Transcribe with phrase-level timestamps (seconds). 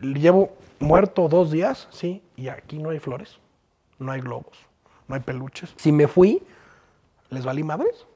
[0.00, 3.38] llevo muerto dos días, sí, y aquí no hay flores,
[3.98, 4.56] no hay globos,
[5.08, 5.72] no hay peluches.
[5.76, 6.42] Si me fui,
[7.30, 8.06] les valí madres.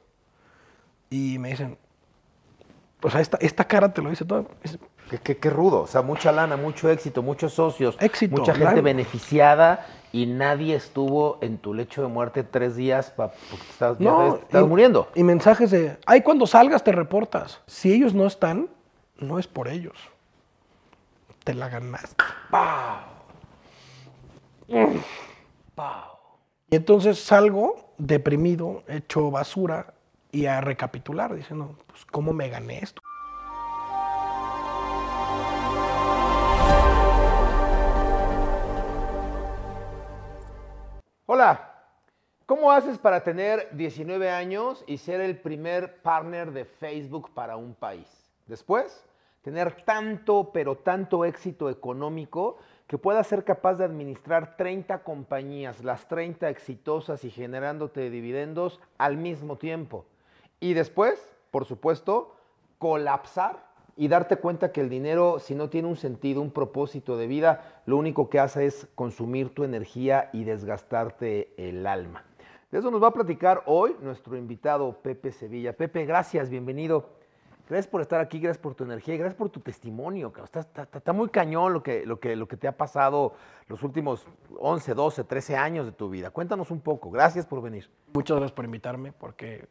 [1.11, 1.79] Y me dicen,
[3.03, 4.47] o sea, esta, esta cara te lo dice todo.
[5.11, 8.81] Qué, qué- qué rudo, o sea, mucha lana, mucho éxito, muchos socios, Éxito, mucha gente
[8.81, 13.37] beneficiada y nadie estuvo en tu lecho de muerte tres días porque
[13.99, 15.09] No, estabas y- muriendo.
[15.15, 17.61] Y mensajes de, ay, cuando salgas te reportas.
[17.67, 18.69] Si ellos no están,
[19.19, 19.97] no es por ellos.
[21.45, 22.25] Te la ganaste.
[26.71, 29.93] Y entonces salgo deprimido, hecho basura
[30.33, 33.03] y a recapitular, diciendo, pues, ¿cómo me gané esto?
[41.27, 41.75] Hola,
[42.47, 47.75] ¿cómo haces para tener 19 años y ser el primer partner de Facebook para un
[47.75, 48.09] país?
[48.47, 49.05] Después,
[49.45, 56.09] tener tanto, pero tanto éxito económico que puedas ser capaz de administrar 30 compañías, las
[56.09, 60.07] 30 exitosas y generándote dividendos al mismo tiempo.
[60.61, 62.35] Y después, por supuesto,
[62.79, 67.27] colapsar y darte cuenta que el dinero, si no tiene un sentido, un propósito de
[67.27, 72.25] vida, lo único que hace es consumir tu energía y desgastarte el alma.
[72.73, 75.75] De eso nos va a platicar hoy nuestro invitado Pepe Sevilla.
[75.75, 77.24] Pepe, gracias, bienvenido.
[77.69, 80.33] Gracias por estar aquí, gracias por tu energía y gracias por tu testimonio.
[80.45, 83.35] Está, está- está- está muy cañón lo que, lo, que, lo que te ha pasado
[83.69, 84.27] los últimos
[84.59, 86.31] 11, 12, 13 años de tu vida.
[86.31, 87.11] Cuéntanos un poco.
[87.11, 87.89] Gracias por venir.
[88.13, 89.67] Muchas gracias por invitarme, porque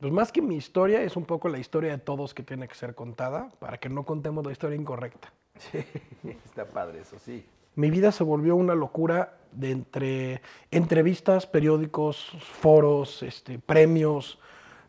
[0.00, 2.74] pues más que mi historia, es un poco la historia de todos que tiene que
[2.74, 5.32] ser contada para que no contemos la historia incorrecta.
[5.58, 5.84] Sí,
[6.44, 7.46] está padre eso, sí.
[7.76, 10.42] Mi vida se volvió una locura de entre
[10.72, 14.38] entrevistas, periódicos, foros, este, premios,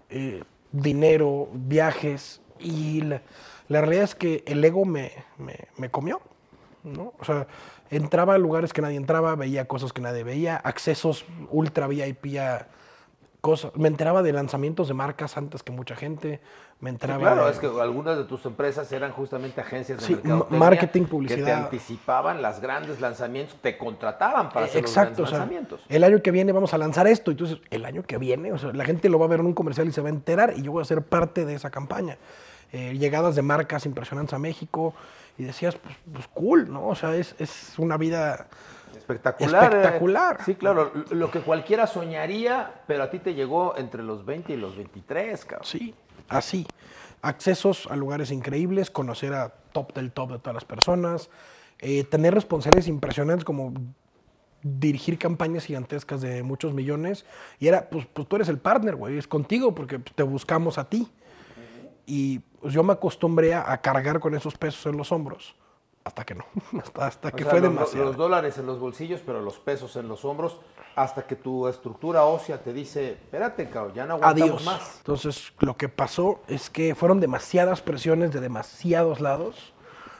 [0.09, 0.43] eh,
[0.81, 2.41] dinero, viajes.
[2.59, 3.21] Y la,
[3.67, 6.21] la realidad es que el ego me, me- me comió.
[6.83, 7.13] ¿no?
[7.19, 7.47] O sea,
[7.89, 12.67] entraba a lugares que nadie entraba, veía cosas que nadie veía, accesos ultra VIP a
[13.45, 13.71] cosas.
[13.75, 16.41] Me enteraba de lanzamientos de marcas antes que mucha gente.
[16.79, 20.17] Me enteraba claro, de- es que algunas de tus empresas eran justamente agencias de Sí,
[20.49, 21.63] marketing, que te publicidad.
[21.65, 25.85] anticipaban las grandes lanzamientos, te contrataban para hacer Exacto, o los sea, grandes lanzamientos.
[25.87, 27.31] el año que viene vamos a lanzar esto.
[27.31, 29.53] Entonces, el año que viene, o sea, la gente lo va a ver en un
[29.53, 32.17] comercial y se va a enterar y yo voy a ser parte de esa campaña.
[32.73, 34.93] Eh, llegadas de marcas impresionantes a México
[35.37, 36.87] y decías, pues, pues, cool, ¿no?
[36.87, 38.47] O sea, es, es una vida...
[38.95, 39.63] Espectacular.
[39.73, 39.77] eh.
[39.77, 40.37] Espectacular.
[40.45, 44.57] Sí, claro, lo- que cualquiera soñaría, pero a ti te llegó entre los 20 y
[44.57, 45.65] los 23, cabrón.
[45.65, 45.93] Sí,
[46.29, 46.65] así.
[47.21, 51.29] Accesos a lugares increíbles, conocer a top del top de todas las personas,
[51.79, 53.73] eh, tener responsabilidades impresionantes como
[54.61, 57.25] dirigir campañas gigantescas de muchos millones.
[57.59, 60.77] Y era, pues, pues tú eres el partner, güey, es contigo porque pues, te buscamos
[60.77, 61.07] a ti.
[62.05, 65.55] Y pues, yo me acostumbré a, a cargar con esos pesos en los hombros.
[66.05, 66.45] Hasta que no,
[66.99, 68.05] hasta, que sea, fue los, demasiado.
[68.05, 70.61] los dólares en los bolsillos, pero los pesos en los hombros,
[70.95, 74.65] hasta que tu estructura ósea te dice, espérate, cabrón, ya no aguantamos Adiós.
[74.65, 74.97] más.
[74.99, 79.73] Entonces, lo que pasó es que fueron demasiadas presiones de demasiados lados,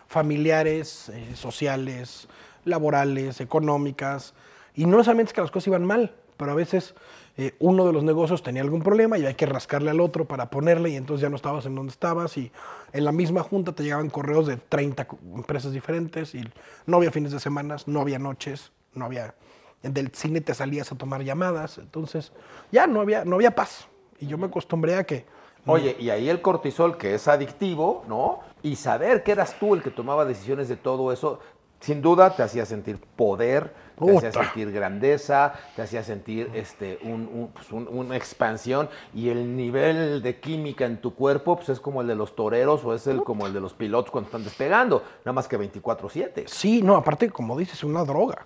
[0.07, 2.27] familiares, eh, sociales,
[2.63, 4.33] laborales, económicas,
[4.73, 6.95] y no necesariamente es que las cosas iban mal, pero a veces
[7.37, 10.49] eh, uno de los negocios tenía algún problema y hay que rascarle al otro para
[10.49, 12.51] ponerle y entonces ya no estabas en donde estabas y
[12.93, 16.43] en la misma junta te llegaban correos de 30 co- empresas diferentes y
[16.85, 19.35] no había fines de semana, no había noches, no había
[19.83, 22.31] del cine te salías a tomar llamadas, entonces
[22.71, 23.87] ya no había no había paz
[24.19, 25.25] y yo me acostumbré a que
[25.67, 28.41] Oye, y ahí el cortisol, que es adictivo, ¿no?
[28.61, 31.39] Y saber que eras tú el que tomaba decisiones de todo eso,
[31.85, 33.71] sin duda te hacía sentir poder,
[34.03, 39.29] te hacía sentir grandeza, te hacía sentir este, un- un- pues, un- una expansión y
[39.29, 42.93] el nivel de química en tu cuerpo pues es como el de los toreros o
[42.95, 46.43] es el, como el de los pilotos cuando están despegando, nada más que 24/7.
[46.47, 48.45] Sí, no, aparte, como dices, una droga.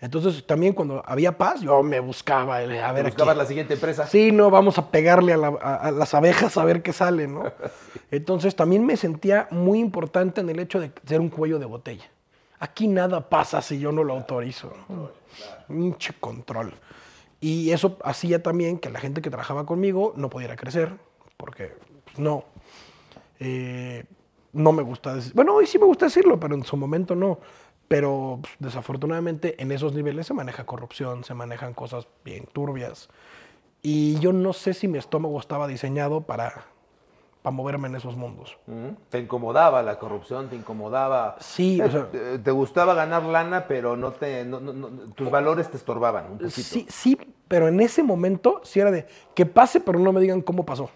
[0.00, 3.04] Entonces, también cuando había paz, yo me buscaba, eh, a ver.
[3.04, 4.04] Buscabas la siguiente empresa.
[4.08, 7.28] Sí, no, vamos a pegarle a, la- a- a las abejas a ver qué sale,
[7.28, 7.44] ¿no?
[8.10, 12.10] Entonces, también me sentía muy importante en el hecho de ser un cuello de botella.
[12.62, 14.72] Aquí nada pasa si yo no lo autorizo.
[14.88, 15.10] ¿no?
[15.66, 16.72] Pinche control.
[17.40, 20.92] Y eso hacía también que la gente que trabajaba conmigo no pudiera crecer,
[21.36, 22.44] porque pues, no.
[23.40, 24.04] Eh,
[24.52, 25.32] no me gusta decir.
[25.34, 27.40] Bueno, hoy sí me gusta decirlo, pero en su momento no.
[27.88, 33.08] Pero pues, desafortunadamente en esos niveles se maneja corrupción, se manejan cosas bien turbias.
[33.82, 36.66] Y yo no sé si mi estómago estaba diseñado para,
[37.42, 38.56] para moverme en esos mundos.
[39.10, 41.36] Te incomodaba la corrupción, te incomodaba.
[41.40, 44.88] Sí, Eh, o sea- te- te gustaba ganar lana, pero no te, no- no- no-
[45.14, 46.50] tus valores te estorbaban un poquito.
[46.50, 47.18] Sí, sí,
[47.48, 50.90] pero en ese momento sí era de que pase, pero no me digan cómo pasó.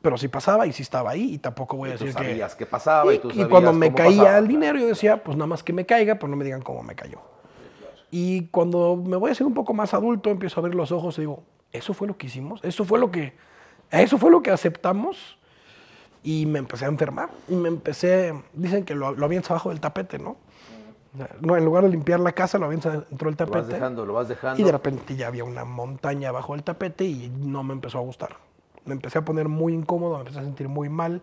[0.00, 2.28] pero sí pasaba y sí estaba ahí y tampoco voy a Tú decir que...
[2.28, 4.38] sabías qué pasaba y, Y, tú y sabías cuando me cómo caía pasaba.
[4.38, 6.84] el dinero, yo decía, pues nada más que me caiga, pues no me digan cómo
[6.84, 7.18] me cayó.
[8.10, 11.18] Y cuando me voy a ser un poco más adulto, empiezo a abrir los ojos
[11.18, 11.42] y digo,
[11.72, 13.34] eso fue lo que hicimos, eso fue lo que,
[13.90, 15.36] eso fue lo que aceptamos.
[16.22, 17.30] Y me empecé a enfermar.
[17.48, 20.36] Y me empecé, dicen que lo, lo avientas abajo del tapete, ¿no?
[21.40, 23.74] No, en lugar de limpiar la casa, lo avientas dentro del Lo vas tapete.
[23.74, 24.60] dejando, lo vas dejando.
[24.60, 28.02] Y de repente ya había una montaña abajo del tapete y no me empezó a
[28.02, 28.36] gustar.
[28.84, 31.22] Me empecé a poner muy incómodo, me empecé a sentir muy mal,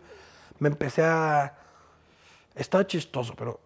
[0.60, 1.56] me empecé a...
[2.56, 3.60] Estaba chistoso, pero...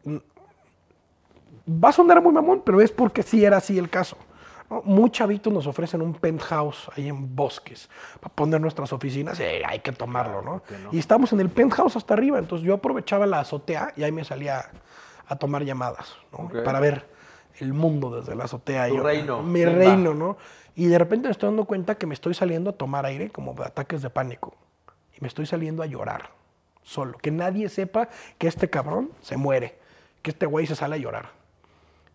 [1.68, 4.18] Va a sonar muy mamón, pero es porque sí era así el caso.
[4.70, 4.82] ¿No?
[4.84, 7.90] Muy chavitos nos ofrecen un penthouse ahí en Bosques
[8.20, 10.62] para poner nuestras oficinas hay que tomarlo, ¿no?
[10.92, 14.24] Y estamos en el penthouse hasta arriba, entonces yo aprovechaba la azotea y ahí me
[14.24, 14.70] salía
[15.28, 16.16] a tomar llamadas.
[16.66, 17.08] Para ver
[17.60, 18.88] el mundo desde la azotea.
[18.88, 19.74] Tu yo- reino, Mi Simba.
[19.76, 20.38] reino, ¿no?
[20.76, 23.54] Y de repente me estoy dando cuenta que me estoy saliendo a tomar aire como
[23.54, 24.56] de ataques de pánico.
[25.16, 26.30] Y me estoy saliendo a llorar
[26.84, 27.18] solo.
[27.18, 28.08] Que nadie sepa
[28.38, 29.78] que este cabrón se muere.
[30.22, 31.32] Que este güey se sale a llorar.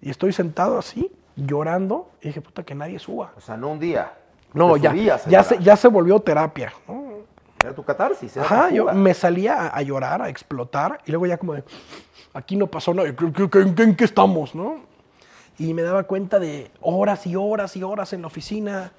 [0.01, 2.11] Y estoy sentado así, llorando.
[2.21, 3.33] Y dije, puta, que nadie suba.
[3.37, 4.13] O sea, no un día.
[4.53, 6.73] No, ya, ya, se, ya se volvió terapia.
[6.87, 7.05] ¿no?
[7.63, 8.37] Era tu catarsis.
[8.37, 11.55] Era Ajá, tu yo me salía a, a llorar, a explotar, y luego ya como
[11.55, 11.65] de,
[12.35, 14.77] aquí no pasó nada, ¿qué- qué- qué- ¿en qué, en qué estamos, no?
[15.59, 18.93] Y me daba cuenta de horas y horas y horas en la oficina,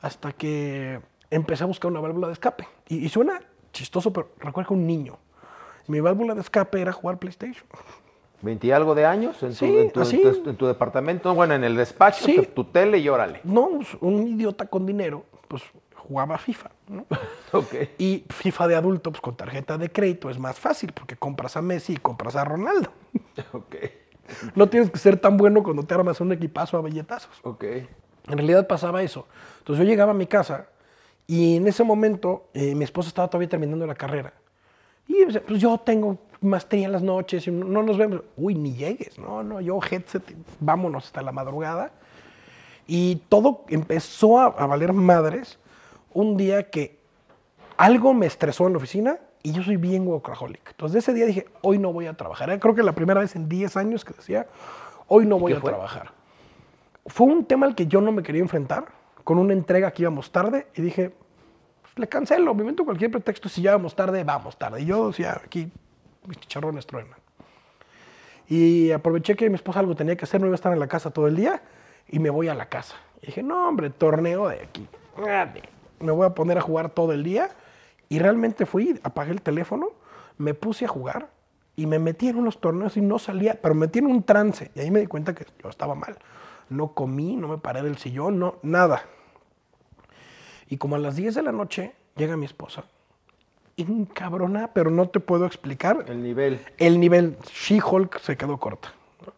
[0.00, 2.66] hasta que empecé a buscar una válvula de escape.
[2.88, 3.40] Y, y suena
[3.72, 5.18] chistoso, pero recuerdo que un niño.
[5.86, 7.66] Mi válvula de escape era jugar PlayStation.
[8.42, 10.22] 20 y algo de años en tu, Sí, en tu- en así.
[10.22, 12.48] tu- en tu departamento, bueno, en el despacho, Sí.
[12.54, 13.40] tu, tele y órale.
[13.44, 15.62] No, pues, un idiota con dinero, pues
[15.94, 17.04] jugaba FIFA, ¿no?
[17.52, 17.74] Ok.
[17.98, 21.62] Y FIFA de adulto, pues con tarjeta de crédito es más fácil, porque compras a
[21.62, 22.90] Messi y compras a Ronaldo.
[23.52, 23.76] Ok.
[24.54, 27.38] No tienes que ser tan bueno cuando te armas un equipazo a billetazos.
[27.44, 27.64] Ok.
[27.64, 29.26] En realidad pasaba eso.
[29.60, 30.66] Entonces yo llegaba a mi casa
[31.26, 34.34] y en ese momento eh, mi esposa estaba todavía terminando la carrera.
[35.06, 38.22] Y pues yo tengo maestría en las noches y no, no nos vemos.
[38.36, 39.18] Uy, ni llegues.
[39.18, 40.22] No, no, yo headset,
[40.60, 41.92] vámonos hasta la madrugada.
[42.86, 45.58] Y todo empezó a, a valer madres
[46.14, 46.98] un día que
[47.76, 50.70] algo me estresó en la oficina y yo soy bien workaholic.
[50.70, 52.50] Entonces ese día dije, hoy no voy a trabajar.
[52.50, 54.46] Era creo que la primera vez en 10 años que decía,
[55.06, 55.70] hoy no voy a fue?
[55.70, 56.12] trabajar.
[57.06, 58.86] Fue un tema al que yo no me quería enfrentar,
[59.24, 61.12] con una entrega que íbamos tarde y dije,
[61.82, 64.82] pues, le cancelo, me invento cualquier pretexto, si ya vamos tarde, vamos tarde.
[64.82, 65.70] Y yo decía, aquí
[66.28, 67.18] mis chicharrones truenan.
[68.48, 70.88] Y aproveché que mi esposa algo tenía que hacer, no iba a estar en la
[70.88, 71.62] casa todo el día,
[72.08, 72.96] y me voy a la casa.
[73.20, 74.88] Y dije, no, hombre, torneo de aquí.
[76.00, 77.50] Me voy a poner a jugar todo el día.
[78.08, 79.90] Y realmente fui, apagué el teléfono,
[80.38, 81.28] me puse a jugar
[81.76, 84.70] y me metí en unos torneos y no salía, pero me metí en un trance.
[84.74, 86.16] Y ahí me di cuenta que yo estaba mal.
[86.70, 89.02] No comí, no me paré del sillón, no, nada.
[90.68, 92.84] Y como a las 10 de la noche llega mi esposa,
[93.82, 96.60] encabrona, pero no te puedo explicar El nivel.
[96.78, 98.92] el nivel She-Hulk se quedó corta.
[99.26, 99.32] ¿no?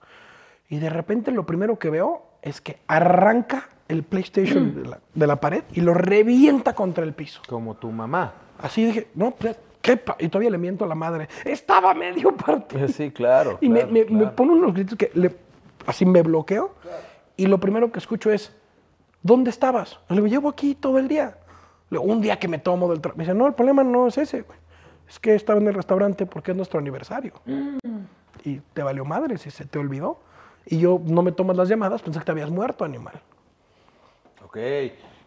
[0.69, 5.27] Y de repente lo primero que veo es que arranca el PlayStation de, la, de
[5.27, 7.43] la pared y lo revienta contra el piso.
[7.49, 8.33] Como tu mamá.
[8.63, 9.97] Así dije, no, pues, ¿qué?
[9.97, 11.29] pa-?" Y todavía le miento a la madre.
[11.45, 12.87] Estaba medio partido.
[12.89, 13.59] Sí, claro.
[13.61, 14.37] Y me, claro, me- me claro.
[14.37, 15.35] pone unos gritos que le-
[15.87, 16.75] así me bloqueo.
[17.37, 18.55] Y lo primero que escucho es,
[19.23, 19.99] ¿dónde estabas?
[20.09, 21.37] Le digo, llevo aquí todo el día.
[21.91, 23.19] Le digo, un día que me tomo del trabajo.
[23.19, 24.59] Me dice, no, el problema no es ese, güey.
[25.09, 27.35] Es que estaba en el restaurante porque es nuestro aniversario.
[28.45, 30.21] Y te valió madre si se te olvidó.
[30.67, 33.21] Y yo no me tomas las llamadas, pensé que te habías muerto, animal.
[34.45, 34.57] Ok.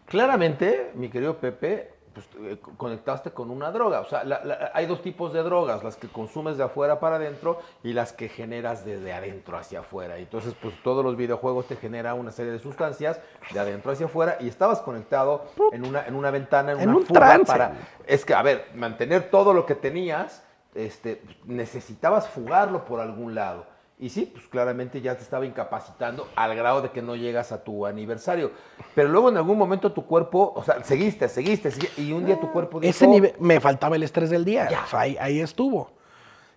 [0.06, 4.00] Claramente, mi querido Pepe, pues, eh, co- conectaste con una droga.
[4.00, 7.16] O sea, la- la- hay dos tipos de drogas, las que consumes de afuera para
[7.16, 10.18] adentro y las que generas desde adentro hacia afuera.
[10.18, 13.20] Y Entonces, pues todos los videojuegos te generan una serie de sustancias
[13.52, 16.98] de adentro hacia afuera y estabas conectado en una, en una ventana, en, En una
[16.98, 17.44] un fuga trance.
[17.52, 17.72] para...
[18.06, 20.42] Es que, a ver, mantener todo lo que tenías,
[20.74, 23.66] este, necesitabas fugarlo por algún lado.
[24.04, 27.64] Y sí, pues claramente ya te estaba incapacitando al grado de que no llegas a
[27.64, 28.50] tu aniversario.
[28.94, 32.38] Pero luego en algún momento tu cuerpo, o sea, seguiste, seguiste, seguiste, y un día
[32.38, 32.90] tu cuerpo dijo...
[32.90, 34.68] Ese nivel, me faltaba el estrés del día.
[34.68, 34.82] Ya.
[34.84, 35.92] O sea, ahí, ahí estuvo.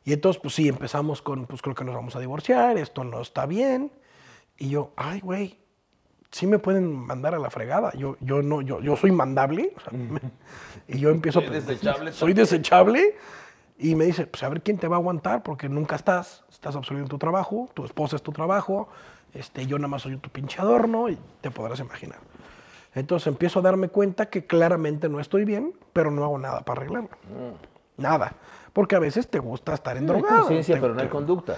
[0.03, 3.21] Y entonces, pues sí, empezamos con, pues creo que nos vamos a divorciar, esto no
[3.21, 3.93] está bien.
[4.57, 5.57] Y yo, ay, güey,
[6.31, 7.93] sí me pueden mandar a la fregada.
[7.93, 9.71] Yo, yo no, yo, yo soy mandable.
[9.73, 10.19] o sea, me-
[10.89, 13.15] y yo empiezo Soy desechable Soy desechable.
[13.79, 16.75] Y me dice, pues a ver quién te va a aguantar, porque nunca estás, estás
[16.75, 18.89] absorbiendo tu trabajo, tu esposa es tu trabajo,
[19.33, 22.17] este, yo nada más soy tu pinche adorno, y te podrás imaginar.
[22.95, 26.81] Entonces empiezo a darme cuenta que claramente no estoy bien, pero no hago nada para
[26.81, 27.09] arreglarlo.
[27.97, 28.33] Nada.
[28.73, 30.41] Porque a veces te gusta estar en No hay drogado.
[30.41, 31.57] conciencia, te- pero no hay conducta.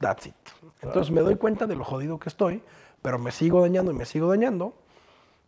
[0.00, 0.34] That's it.
[0.82, 2.62] Entonces me doy cuenta de lo jodido que estoy,
[3.00, 4.74] pero me sigo dañando y me sigo dañando.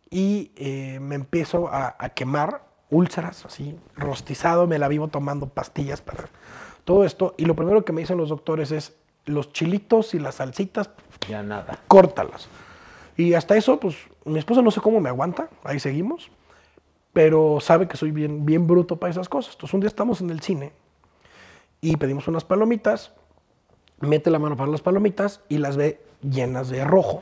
[0.09, 5.99] Y eh, me empiezo a, a quemar úlceras, así, rostizado, me la vivo tomando pastillas
[6.01, 6.29] para
[6.87, 7.35] todo esto.
[7.37, 10.89] Y lo primero que me dicen los doctores es, los chilitos y las salsitas,
[11.27, 11.79] Ya nada.
[11.89, 12.47] córtalas.
[13.17, 16.31] Y hasta eso, pues, mi esposa no sé cómo me aguanta, ahí seguimos,
[17.11, 19.55] pero sabe que soy bien, bien bruto para esas cosas.
[19.55, 20.71] Entonces, un día estamos en el cine
[21.81, 23.11] y pedimos unas palomitas,
[23.99, 27.21] mete la mano para las palomitas y las ve llenas de rojo.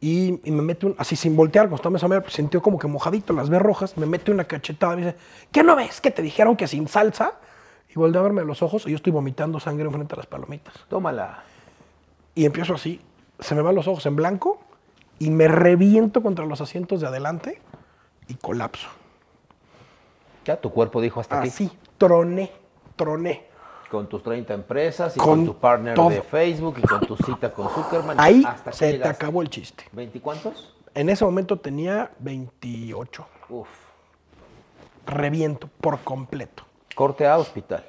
[0.00, 2.86] Y, y me mete un, así sin voltear, cuando estaba mesa pues, sintió como que
[2.86, 5.16] mojadito, las ve rojas, me mete una cachetada, me dice,
[5.52, 6.00] ¿qué no ves?
[6.00, 7.34] Que te dijeron que sin salsa.
[7.90, 10.26] Y volteé a verme a los ojos y yo estoy vomitando sangre enfrente de las
[10.26, 10.74] palomitas.
[10.88, 11.42] Tómala.
[12.34, 13.00] Y empiezo así,
[13.40, 14.60] se me van los ojos en blanco
[15.18, 17.60] y me reviento contra los asientos de adelante
[18.28, 18.88] y colapso.
[20.44, 21.48] Ya tu cuerpo dijo hasta aquí.
[21.48, 22.52] Así, troné,
[22.96, 23.46] troné.
[23.90, 26.10] Con tus 30 empresas y Con con, tu partner todo.
[26.10, 28.20] de Facebook y con tu cita con Zuckerman.
[28.20, 29.84] Ahí hasta se te acabó el chiste.
[29.94, 30.74] ¿20 cuántos?
[30.94, 33.26] En ese momento tenía 28.
[33.48, 33.68] Uf.
[35.06, 36.67] Reviento por completo.
[36.98, 37.84] Corte a hospital.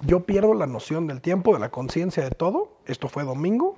[0.00, 2.70] Yo pierdo la noción del tiempo, de la conciencia de todo.
[2.86, 3.76] Esto fue domingo.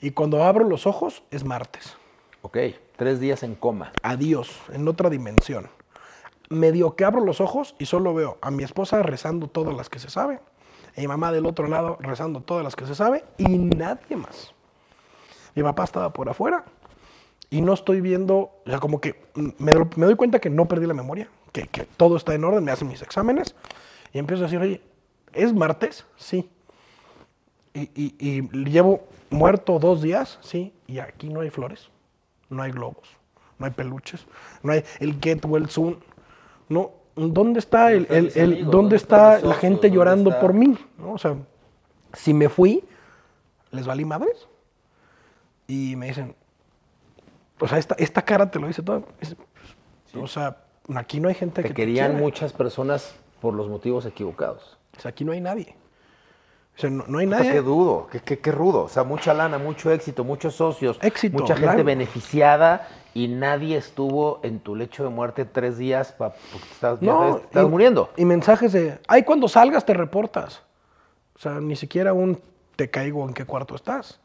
[0.00, 1.98] Y cuando abro los ojos es martes.
[2.40, 2.56] Ok.
[2.96, 3.92] Tres días en coma.
[4.02, 5.68] Adiós, en otra dimensión.
[6.48, 9.98] Medio que abro los ojos y solo veo a mi esposa rezando todas las que
[9.98, 10.40] se sabe,
[10.96, 14.54] a mi mamá del otro lado rezando todas las que se sabe y nadie más.
[15.54, 16.64] Mi papá estaba por afuera
[17.50, 20.86] y no estoy viendo, o sea, como que me, me doy cuenta que no perdí
[20.86, 23.54] la memoria, que, que todo está en orden, me hacen mis exámenes
[24.14, 24.80] y empiezo a decir, oye,
[25.34, 26.06] ¿es martes?
[26.16, 26.48] Sí.
[27.74, 28.40] Y, y- y
[28.70, 31.90] llevo muerto dos días, sí, y aquí no hay flores,
[32.48, 33.08] no hay globos,
[33.58, 34.24] no hay peluches,
[34.62, 35.98] no hay el get well soon.
[36.68, 40.78] No, ¿dónde está el, el- dónde ¿Dónde está la gente ¿Dónde llorando por mí?
[40.96, 41.12] ¿no?
[41.14, 41.36] O sea,
[42.12, 42.84] si me fui,
[43.72, 44.46] les valí madres.
[45.66, 46.36] Y me dicen,
[47.60, 49.04] o sea, esta, esta cara te lo dice todo.
[49.20, 49.34] Es-
[50.14, 50.58] O sea,
[50.94, 54.78] aquí no hay gente Te que querían muchas personas por los motivos equivocados.
[54.96, 55.76] O sea, aquí no hay nadie.
[56.78, 57.52] O sea, no, no hay nadie.
[57.52, 58.84] Qué dudo, qué, qué- qué rudo.
[58.84, 61.84] O sea, mucha lana, mucho éxito, muchos socios, Éxito, mucha gente claro.
[61.84, 67.00] beneficiada y nadie estuvo en tu lecho de muerte tres días pa- porque te estás,
[67.00, 68.08] ya No, te- te estás y- muriendo.
[68.16, 70.62] Y mensajes de, ay, cuando salgas te reportas.
[71.36, 72.40] O sea, ni siquiera un
[72.76, 74.20] te caigo en qué cuarto estás.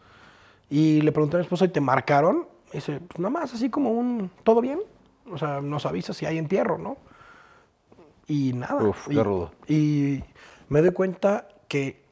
[0.70, 2.48] Y le pregunté a mi esposa, ¿y te marcaron?
[2.72, 4.80] Y dice, pues nada más, así como un, ¿todo bien?
[5.30, 6.96] O sea, nos avisa si hay entierro, ¿no?
[8.30, 8.82] Y nada.
[8.82, 9.52] Uf, qué y, rudo.
[9.68, 10.24] Y
[10.70, 12.06] me doy cuenta que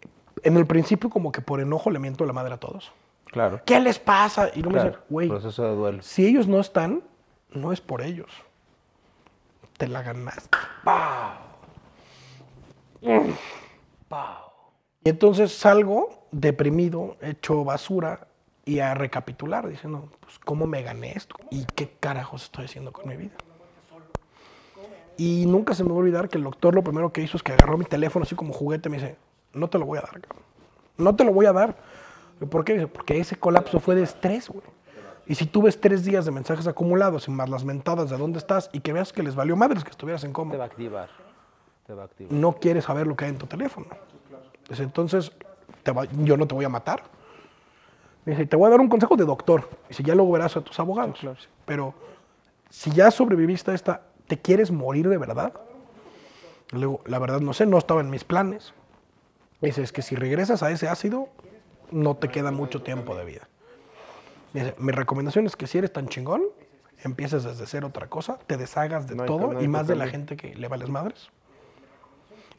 [0.44, 2.92] en el principio como que por enojo le miento la madre a todos.
[3.26, 3.62] Claro.
[3.66, 4.50] ¿Qué les pasa?
[4.54, 6.02] Y no me dicen, güey, Proceso de duelo.
[6.02, 7.04] si ellos no están,
[7.52, 8.32] no es por ellos.
[9.78, 10.58] Te la ganaste.
[15.04, 18.28] Y entonces salgo deprimido, hecho basura
[18.66, 21.36] y a recapitular, diciendo, pues, ¿cómo me gané esto?
[21.52, 23.36] ¿Y qué carajos estoy haciendo con mi vida?
[25.18, 27.44] Y nunca se me va a olvidar que el doctor lo primero que hizo es
[27.44, 29.16] que agarró mi teléfono así como juguete y me dice,
[29.54, 30.44] no te lo voy a dar, cabrón.
[30.98, 31.76] No te lo voy a dar.
[32.50, 32.74] ¿Por qué?
[32.74, 34.64] Dice, Porque ese colapso fue de estrés, güey.
[35.26, 38.38] Y si tú ves tres días de mensajes acumulados y más las mentadas de dónde
[38.38, 40.68] estás y que veas que les valió madres que estuvieras en coma, Te va a
[40.68, 41.10] activar.
[41.86, 42.32] Te va a activar.
[42.34, 43.88] no quieres saber lo que hay en tu teléfono.
[44.70, 45.32] Dice, entonces,
[45.84, 47.04] te va- yo no te voy a matar.
[48.24, 49.68] Me dice, te voy a dar un consejo de doctor.
[49.90, 51.20] Y si ya luego verás a tus abogados.
[51.66, 51.94] Pero
[52.70, 55.54] si ya sobreviviste a esta, ¿te quieres morir de verdad?
[56.72, 58.74] Le digo, la verdad no sé, no estaba en mis planes.
[59.62, 61.30] Me dice, es que si regresas a ese ácido,
[61.92, 63.48] no te queda mucho tiempo de vida.
[64.54, 66.44] Me dice, mi recomendación es que si eres tan chingón,
[67.04, 70.08] empieces desde cero otra cosa, te deshagas de No todo no y más de la
[70.08, 71.30] gente que le vales madres.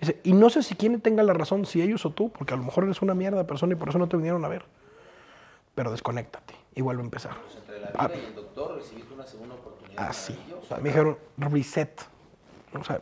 [0.01, 2.57] Dice, y no sé si quién tenga la razón, si ellos o tú, porque a
[2.57, 4.65] lo mejor eres una mierda persona y por eso no te vinieron a ver.
[5.75, 7.33] Pero desconéctate y vuelve a empezar.
[7.97, 10.09] Ah, y el doctor recibiste una segunda oportunidad.
[10.09, 10.39] Así.
[10.81, 12.01] Me dijeron, reset.
[12.79, 13.01] O sea,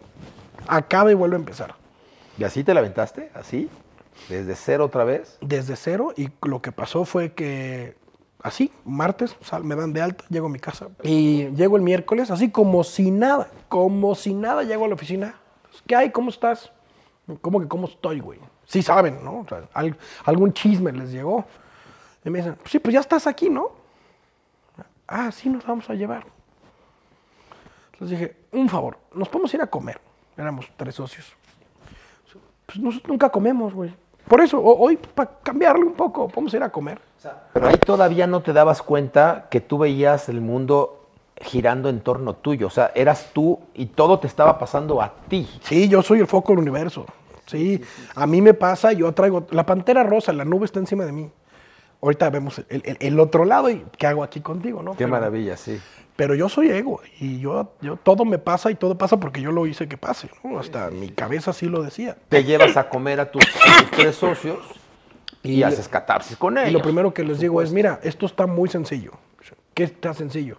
[0.67, 1.75] acaba y vuelve a empezar.
[2.39, 3.31] ¿Y así te la aventaste?
[3.35, 3.69] ¿Así?
[4.31, 5.37] ¿Desde cero otra vez?
[5.43, 7.97] Desde cero y lo que pasó fue que
[8.43, 12.31] así, martes, sal- me dan de alta, llego a mi casa y llego el miércoles,
[12.31, 15.35] así como si nada, como si nada, llego a la oficina.
[15.87, 16.11] ¿Qué hay?
[16.13, 16.73] ¿Cómo estás?
[17.43, 18.39] ¿Cómo que cómo estoy, güey?
[18.65, 19.41] Sí saben, ¿no?
[19.41, 21.45] O sea, al- algún chisme les llegó.
[22.27, 23.71] Y me dicen, sí, pues ya estás aquí, ¿no?
[25.07, 26.25] Ah, sí, nos vamos a llevar.
[28.01, 30.01] Les dije, un favor, nos podemos ir a comer.
[30.37, 31.33] Éramos tres socios.
[32.67, 33.95] Pues nosotros nunca comemos, güey.
[34.27, 36.99] Por eso, ho- hoy, para cambiarle un poco, podemos ir a comer.
[37.53, 41.07] Pero ahí todavía no te dabas cuenta que tú veías el mundo
[41.41, 42.67] girando en torno tuyo.
[42.67, 45.49] O sea, eras tú y todo te estaba pasando a ti.
[45.63, 47.07] Sí, yo soy el foco del universo.
[47.47, 47.81] Sí,
[48.17, 49.47] a mí me pasa, yo traigo.
[49.51, 51.31] La pantera rosa, la nube está encima de mí.
[52.07, 54.93] Ahorita vemos el, el- el otro lado y qué hago aquí contigo, ¿no?
[54.93, 55.81] Qué Pero- maravilla, sí.
[56.17, 59.53] Pero yo soy ego y yo, yo todo me pasa y todo pasa porque yo
[59.53, 60.59] lo hice que pase, ¿no?
[60.59, 62.17] Hasta mi cabeza sí lo decía.
[62.31, 64.59] Te llevas a comer a tus, a tus tres socios
[65.43, 66.71] y, Y- haces catarsis con ellos.
[66.71, 69.13] Y lo primero que les digo es, mira, esto está muy sencillo.
[69.75, 70.57] ¿Qué está sencillo?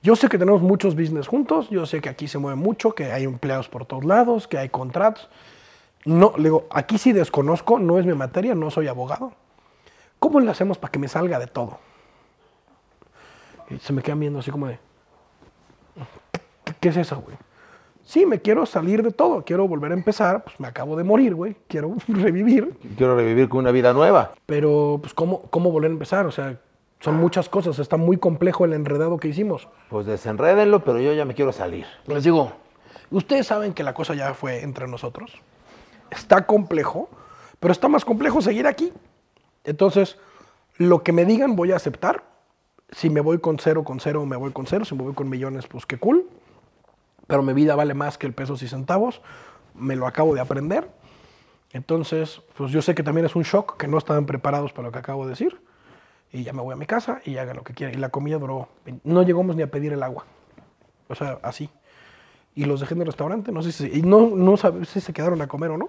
[0.00, 3.10] Yo sé que tenemos muchos business juntos, yo sé que aquí se mueve mucho, que
[3.10, 5.28] hay empleados por todos lados, que hay contratos.
[6.04, 9.32] No, le digo, aquí sí desconozco, no es mi materia, no soy abogado.
[10.22, 11.80] ¿Cómo le hacemos para que me salga de todo?
[13.68, 14.78] Y se me quedan viendo así como de,
[16.64, 17.36] ¿qué, qué es eso, güey?
[18.04, 21.34] Sí, me quiero salir de todo, quiero volver a empezar, pues me acabo de morir,
[21.34, 22.72] güey, quiero revivir.
[22.96, 24.30] Quiero revivir con una vida nueva.
[24.46, 26.24] Pero, pues, ¿cómo, ¿cómo volver a empezar?
[26.26, 26.56] O sea,
[27.00, 27.80] son muchas cosas.
[27.80, 29.68] Está muy complejo el enredado que hicimos.
[29.90, 31.84] Pues desenrédenlo, pero yo ya me quiero salir.
[32.06, 32.52] Les digo,
[33.10, 35.32] ustedes saben que la cosa ya fue entre nosotros.
[36.12, 37.10] Está complejo,
[37.58, 38.92] pero está más complejo seguir aquí.
[39.64, 40.18] Entonces,
[40.76, 42.24] lo que me digan voy a aceptar.
[42.90, 44.84] Si me voy con cero, con cero, me voy con cero.
[44.84, 46.28] Si me voy con millones, pues qué cool.
[47.26, 49.22] Pero mi vida vale más que el pesos y centavos.
[49.74, 50.90] Me lo acabo de aprender.
[51.72, 54.92] Entonces, pues yo sé que también es un shock, que no estaban preparados para lo
[54.92, 55.60] que acabo de decir.
[56.30, 57.94] Y ya me voy a mi casa y hagan lo que quieran.
[57.94, 58.68] Y la comida duró,
[59.04, 60.24] no llegamos ni a pedir el agua.
[61.08, 61.70] O sea, así.
[62.54, 65.12] Y los dejé en el restaurante, no sé si, y no, no sé si se
[65.12, 65.88] quedaron a comer o no.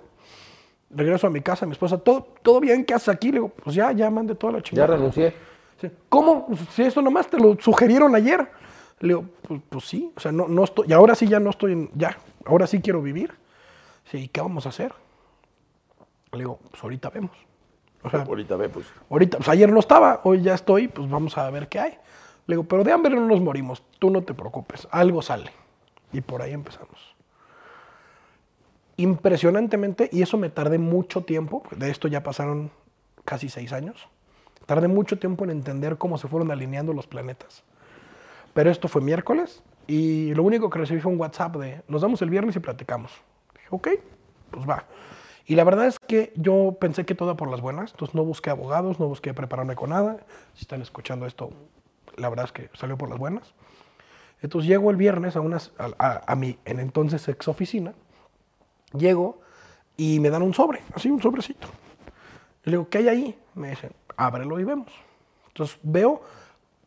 [0.96, 2.86] Regreso a mi casa, mi esposa, ¿todo, todo bien?
[2.86, 3.28] ¿Qué haces aquí?
[3.28, 4.96] Le digo, pues ya, ya mandé toda la Ya chingada.
[4.96, 5.34] renuncié.
[5.82, 5.90] Sí.
[6.10, 6.46] ¿Cómo?
[6.48, 8.48] Pues, Si eso nomás te lo sugirieron ayer.
[9.00, 11.50] Le digo, pues, pues sí, o sea, no, no estoy, y ahora sí ya no
[11.50, 13.34] estoy, en, ya, ahora sí quiero vivir.
[14.06, 14.94] Sí, ¿y qué vamos a hacer?
[16.32, 17.32] Le digo, pues ahorita vemos.
[18.04, 18.86] O sea, Ahorita ve, pues.
[19.10, 21.92] ahorita, pues ayer no estaba, hoy ya estoy, pues vamos a ver qué hay.
[22.48, 25.52] Le digo, pero de hambre no nos morimos, tú no te preocupes, algo sale.
[26.12, 27.13] Y por ahí empezamos.
[28.98, 32.72] Impresionantemente, y eso me tardé mucho tiempo, de esto ya pasaron
[33.26, 34.08] casi seis años,
[34.66, 37.64] tardé mucho tiempo en entender cómo se fueron alineando los planetas.
[38.54, 42.22] Pero esto fue miércoles y lo único que recibí fue un WhatsApp de, nos damos
[42.22, 43.12] el viernes y platicamos.
[43.56, 43.88] Dije, ok,
[44.52, 44.86] pues va.
[45.46, 48.52] Y la verdad es que yo pensé que todo por las buenas, entonces no busqué
[48.52, 50.18] abogados, no busqué prepararme con nada.
[50.54, 51.50] Si están escuchando esto,
[52.16, 53.54] la verdad es que salió por las buenas.
[54.42, 57.94] Entonces llego el viernes a, unas, a, a- a mi en entonces ex oficina,
[58.94, 59.42] llego
[59.98, 61.68] y me dan un sobre, así un sobrecito.
[62.66, 63.40] Y le digo, ¿qué hay ahí?
[63.56, 64.92] Me dicen, ábrelo y vemos.
[65.48, 66.22] Entonces veo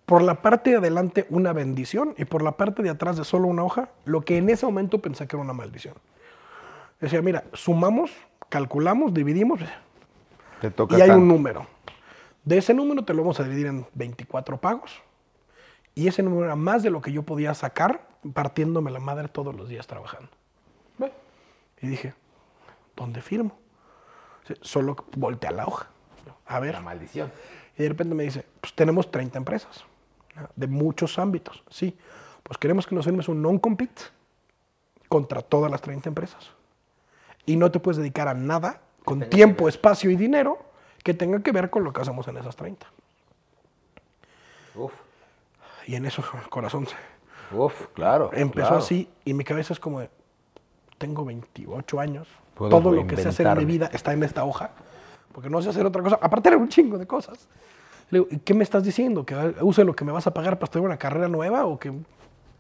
[0.07, 3.49] por la parte de adelante una bendición y por la parte de atrás de solo
[3.49, 5.95] una hoja, lo que en ese momento pensé que era una maldición.
[7.01, 8.11] Decía, mira, sumamos,
[8.49, 9.61] calculamos, dividimos
[10.61, 11.23] Te toca y hay tanto.
[11.23, 11.67] un número.
[12.45, 15.03] De ese número te lo vamos a dividir en 24 pagos.
[15.95, 19.55] Y ese número era más de lo que yo podía sacar partiéndome la madre todos
[19.55, 20.29] los días trabajando.
[21.81, 22.15] Y dije,
[22.95, 23.59] ¿dónde firmo?
[24.61, 25.89] Solo volteé a la hoja.
[26.47, 26.75] A ver.
[26.75, 27.33] La maldición.
[27.77, 29.85] Y de repente me dice, pues tenemos 30 empresas,
[30.55, 31.63] de muchos ámbitos.
[31.69, 31.97] Sí,
[32.43, 34.03] pues queremos que nos firmes un non-compete
[35.09, 36.51] contra todas las 30 empresas.
[37.45, 40.59] Y no te puedes dedicar a nada con tiempo, espacio y dinero
[41.05, 42.87] que tenga que ver con lo que hacemos en esas 30.
[44.75, 44.93] Uf,
[45.87, 46.97] Y en eso el corazón se
[47.55, 48.31] uf, claro.
[48.33, 48.83] empezó claro.
[48.83, 50.11] así y mi cabeza es como de,
[50.99, 54.45] tengo 28 años, Puedo todo lo que sé hacer en mi vida está en esta
[54.45, 54.71] hoja,
[55.33, 57.49] porque no sé hacer otra cosa, aparte era un chingo de cosas.
[58.11, 59.27] Le digo, "¿Y ¿qué me estás diciendo?
[59.27, 61.93] ¿Que use lo que me vas a pagar para estudiar una carrera nueva o que,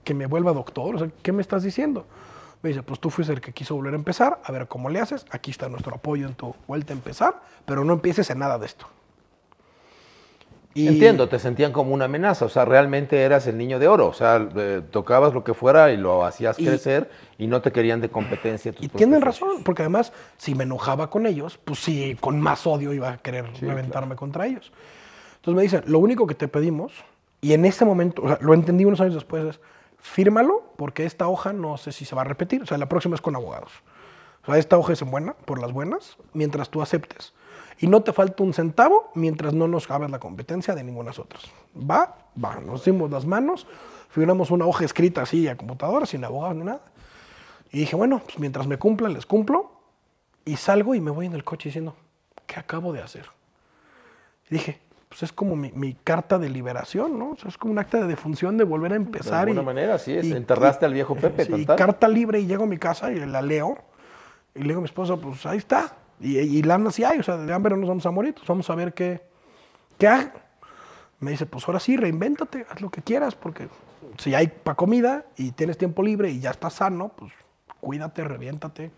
[0.05, 0.96] que me vuelva doctor?
[0.96, 2.05] O sea, ¿qué me estás diciendo?
[2.62, 4.99] Me dice, pues tú fuiste el que quiso volver a empezar, a ver cómo le
[5.01, 8.59] haces, aquí está nuestro apoyo en tu vuelta a empezar, pero no empieces en nada
[8.59, 8.87] de esto.
[10.76, 14.08] Y- Entiendo, te sentían como una amenaza, o sea, realmente eras el niño de oro,
[14.08, 17.72] o sea, eh, tocabas lo que fuera y lo hacías Y- crecer y no te
[17.72, 18.72] querían de competencia.
[18.72, 22.66] tus Y tienen razón, porque además, si me enojaba con ellos, pues sí, con más
[22.66, 24.70] odio iba a querer reventarme contra ellos.
[25.36, 26.92] Entonces me dicen, lo único que te pedimos,
[27.40, 29.60] y en ese momento, o sea, lo entendí unos años después, es
[29.98, 33.14] fírmalo, porque esta hoja no sé si se va a repetir, o sea, la próxima
[33.14, 33.72] es con abogados.
[34.42, 37.32] O sea, esta hoja es en buena, por las buenas, mientras tú aceptes.
[37.78, 41.44] Y no te falta un centavo mientras no nos hagas la competencia de ninguna otras.
[41.78, 43.66] Va, va, nos dimos las manos,
[44.08, 46.80] firmamos una hoja escrita así a computadora, sin abogados ni nada.
[47.72, 49.70] Y dije, bueno, pues mientras me cumplan, les cumplo.
[50.44, 51.94] Y salgo y me voy en el coche diciendo,
[52.46, 53.26] ¿qué acabo de hacer?
[54.48, 57.30] Y dije, pues es como mi, mi carta de liberación, ¿no?
[57.32, 59.40] O sea, es como un acta de defunción de volver a empezar.
[59.48, 62.38] alguna y- manera, así es, y- enterraste y- al viejo Pepe, sí, y carta libre
[62.40, 63.76] y llego a mi casa y la leo.
[64.54, 65.96] Y le digo a mi esposa, pues ahí está.
[66.20, 68.46] Y, y lana sí hay, o sea, de hambre no nos vamos a morir, pues
[68.46, 69.22] vamos a ver qué,
[69.98, 70.33] qué hago.
[71.20, 73.68] Me dice, pues ahora sí, reinvéntate, haz lo que quieras, porque
[74.18, 77.33] si hay para comida y tienes tiempo libre y ya estás sano, pues
[77.81, 78.90] cuídate, reviéntate.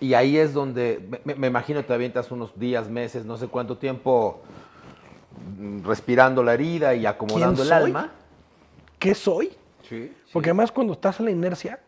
[0.00, 3.76] Y ahí es donde, me, me imagino te avientas unos días, meses, no sé cuánto
[3.76, 4.40] tiempo
[5.58, 8.12] mm, respirando la herida y acomodando el alma.
[8.98, 9.52] ¿Qué soy?
[9.88, 10.12] Sí.
[10.32, 11.80] Porque además cuando estás en la inercia,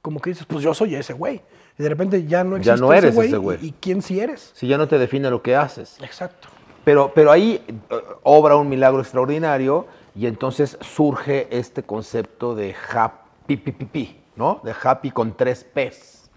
[0.00, 1.42] como que dices, pues yo soy ese güey.
[1.78, 3.58] Y de repente ya no Ya existe no eres ese güey.
[3.62, 4.50] ¿Y, y quién sí eres?
[4.54, 5.96] Si ya no te define lo que haces.
[6.02, 6.48] Exacto.
[6.84, 13.56] Pero, pero ahí eh, obra un milagro extraordinario y entonces surge este concepto de happy,
[13.56, 14.60] pi, pi, pi, ¿no?
[14.64, 16.30] De happy con tres P's.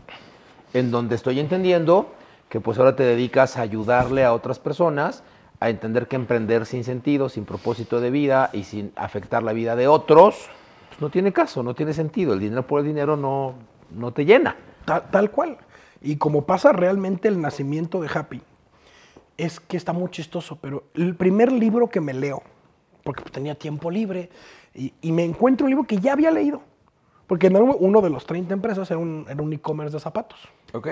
[0.73, 2.11] En donde estoy entendiendo
[2.49, 5.23] que pues ahora te dedicas a ayudarle a otras personas
[5.61, 9.75] a entender que emprender sin sentido, sin propósito de vida y sin afectar la vida
[9.75, 10.49] de otros,
[10.89, 12.33] pues no tiene caso, no tiene sentido.
[12.33, 13.53] El dinero por el dinero no,
[13.91, 14.55] no te llena.
[14.85, 15.57] Tal, tal cual.
[16.01, 18.41] Y como pasa realmente el nacimiento de Happy,
[19.37, 22.43] es que está muy chistoso, pero el primer libro que me leo,
[23.03, 24.29] porque tenía tiempo libre,
[24.73, 26.61] y, y me encuentro un libro que ya había leído,
[27.27, 30.39] porque en uno de los 30 empresas era un, era un e-commerce de zapatos.
[30.73, 30.89] Ok.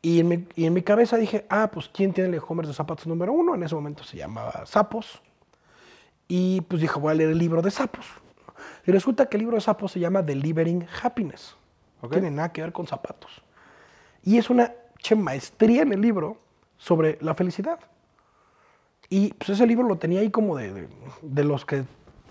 [0.00, 2.74] Y en, mi, y en mi cabeza dije, ah, pues ¿quién tiene el e-commerce de
[2.74, 3.54] zapatos número uno?
[3.54, 5.22] En ese momento se llamaba Sapos.
[6.26, 8.06] Y pues dije, voy a leer el libro de Sapos.
[8.84, 11.56] Y resulta que el libro de Sapos se llama Delivering Happiness.
[12.02, 12.12] No Ok.
[12.14, 13.42] tiene nada que ver con zapatos.
[14.24, 16.36] Y es una che, maestría en el libro
[16.76, 17.78] sobre la felicidad.
[19.08, 20.88] Y pues ese libro lo tenía ahí como de, de-
[21.22, 21.84] de los que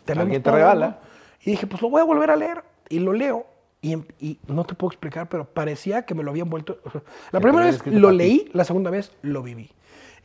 [0.06, 0.24] tenemos.
[0.24, 0.88] Alguien te todos, regala.
[0.88, 0.98] ¿no?
[1.44, 2.64] Y dije, pues lo voy a volver a leer.
[2.90, 3.46] Y lo leo.
[3.82, 6.80] Y, em- y no te puedo explicar, pero parecía que me lo habían vuelto.
[6.84, 9.72] o sea, la primera vez lo leí, la segunda vez lo viví.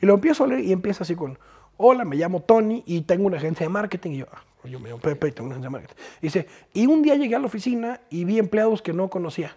[0.00, 1.38] Y lo empiezo a leer y empieza así con:
[1.76, 4.10] Hola, me llamo Tony y tengo una agencia de marketing.
[4.12, 6.02] Y yo, "Ah, yo me llamo Pepe y tengo una agencia de marketing.
[6.20, 9.54] Y dice: Y un día llegué a la oficina y vi empleados que no conocía.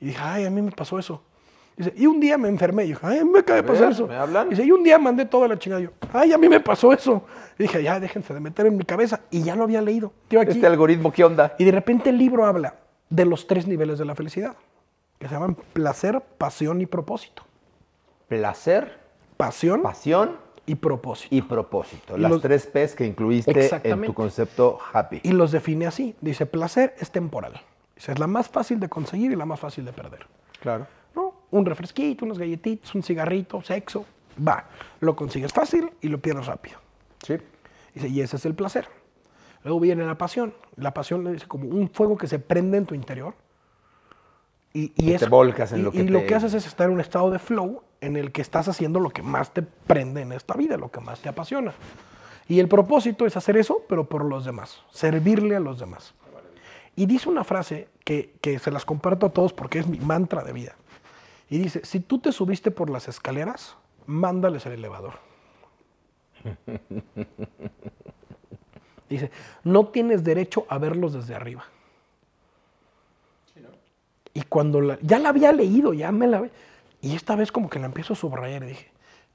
[0.00, 1.22] Y dije, ay, a mí me pasó eso.
[1.76, 2.84] Dice, y un día me enfermé.
[2.84, 4.06] Y dije, ay, a mí me acaba de ver, pasar eso.
[4.06, 4.48] ¿me hablan?
[4.48, 5.80] Dice, y un día mandé toda la chingada.
[5.82, 7.22] Yo, ay, a mí me pasó eso.
[7.58, 9.20] Y dije, ya, déjense de meter en mi cabeza.
[9.30, 10.12] Y ya lo había leído.
[10.30, 10.52] Yo aquí.
[10.52, 11.54] Este algoritmo, ¿qué onda?
[11.58, 12.74] Y de repente el libro habla
[13.10, 14.54] de los tres niveles de la felicidad,
[15.18, 17.42] que se llaman placer, pasión y propósito.
[18.28, 18.98] Placer,
[19.36, 20.36] Pasión pasión
[20.68, 21.34] y propósito.
[21.34, 22.16] y propósito.
[22.16, 25.20] Y Las los- tres P's que incluiste en tu concepto happy.
[25.22, 26.14] Y los define así.
[26.20, 27.54] Dice, placer es temporal.
[27.96, 30.26] Dice, es la más fácil de conseguir y la más fácil de perder.
[30.60, 30.86] Claro.
[31.16, 31.34] ¿no?
[31.50, 34.04] Un refresquito, unas galletitas, un cigarrito, sexo,
[34.46, 34.64] va.
[35.00, 36.78] Lo consigues fácil y lo pierdes rápido.
[37.26, 37.36] Sí.
[37.94, 38.86] Dice, y ese es el placer.
[39.64, 40.54] Luego viene la pasión.
[40.76, 43.34] La pasión dice como un fuego que se prende en tu interior.
[44.74, 46.94] Y, y te volcas en y- lo que y lo que haces es estar en
[46.94, 50.32] un estado de flow en el que estás haciendo lo que más te prende en
[50.32, 51.72] esta vida, lo que más te apasiona.
[52.48, 56.14] Y el propósito es hacer eso, pero por los demás, servirle a los demás.
[56.96, 60.42] Y dice una frase que, que se las comparto a todos porque es mi mantra
[60.44, 60.74] de vida.
[61.50, 63.76] Y dice, si tú te subiste por las escaleras,
[64.06, 65.14] mándales el elevador.
[69.08, 69.30] Dice,
[69.64, 71.64] no tienes derecho a verlos desde arriba.
[74.38, 76.48] Y cuando la- ya la había leído, ya me la...
[77.00, 78.86] Y esta vez como que la empiezo a subrayar y dije,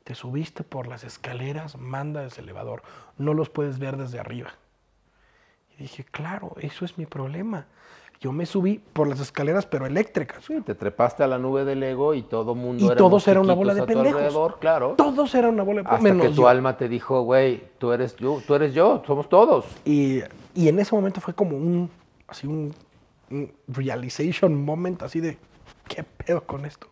[0.05, 2.83] te subiste por las escaleras, manda ese elevador,
[3.17, 4.51] no los puedes ver desde arriba.
[5.77, 7.65] Y dije, claro, eso es mi problema.
[8.21, 10.45] Yo me subí por las escaleras, pero eléctricas.
[10.45, 13.43] Sí, te trepaste a la nube del ego y todo mundo Y éramos todos eran
[13.43, 14.55] una bola de pendejos.
[14.61, 14.93] claro.
[14.95, 16.47] Todos eran una bola de Hasta menos que tu yo.
[16.47, 19.65] alma te dijo, güey, tú eres yo, tú eres yo, somos todos.
[19.83, 20.19] Y,
[20.55, 21.89] y en ese momento fue como un,
[22.29, 22.73] así un,
[23.33, 25.37] un realization moment, así de,
[25.87, 26.87] ¿qué pedo con esto?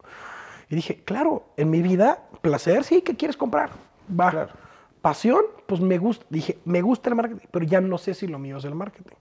[0.69, 3.71] Y dije, claro, en mi vida, placer, sí, ¿qué quieres comprar?
[4.19, 4.31] Va.
[4.31, 4.53] Claro.
[5.01, 8.37] Pasión, pues me gusta, dije, me gusta el marketing, pero ya no sé si lo
[8.37, 9.15] mío es el marketing.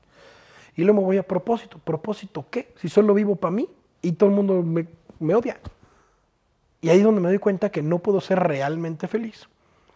[0.76, 1.78] Y luego me voy a propósito.
[1.78, 2.72] ¿Propósito qué?
[2.76, 3.68] Si solo vivo para mí
[4.02, 4.86] y todo el mundo me,
[5.18, 5.58] me odia.
[6.82, 9.48] Y ahí es donde me doy cuenta que no puedo ser realmente feliz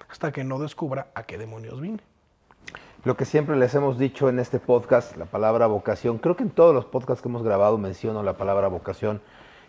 [0.09, 2.01] hasta que no descubra a qué demonios vine.
[3.05, 6.49] Lo que siempre les hemos dicho en este podcast, la palabra vocación, creo que en
[6.49, 9.21] todos los podcasts que hemos grabado menciono la palabra vocación,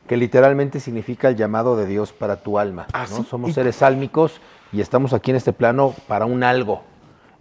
[0.07, 2.87] que literalmente significa el llamado de Dios para tu alma.
[2.93, 3.17] Ah, ¿no?
[3.17, 3.23] sí.
[3.29, 4.39] Somos seres sálmicos
[4.71, 6.83] y estamos aquí en este plano para un algo.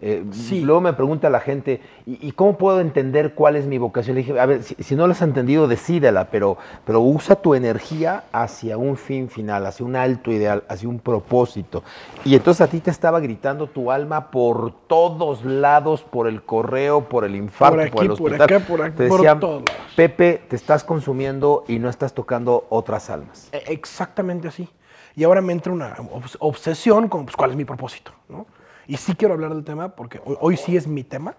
[0.07, 0.61] Eh, Sí.
[0.61, 4.17] Luego me pregunta la gente, ¿y, y cómo puedo entender cuál es mi vocación?
[4.17, 7.55] Le dije, a ver, si, si no lo has entendido, decídela, pero, pero usa tu
[7.55, 11.83] energía hacia un fin final, hacia un alto ideal, hacia un propósito.
[12.23, 17.09] Y entonces a ti te estaba gritando tu alma por todos lados, por el correo,
[17.09, 18.43] por el infarto, Por por, el aquí, por hospital.
[18.43, 19.64] acá, por aquí, te por todos lados.
[19.97, 23.49] Pepe, te estás consumiendo y no estás tocando otras almas.
[23.53, 24.69] E- Exactamente así.
[25.17, 28.12] Y ahora me entra una obs- obsesión con pues, cuál es mi propósito.
[28.29, 28.45] ¿no?
[28.87, 31.35] Y sí quiero hablar del tema porque hoy, hoy sí es mi tema.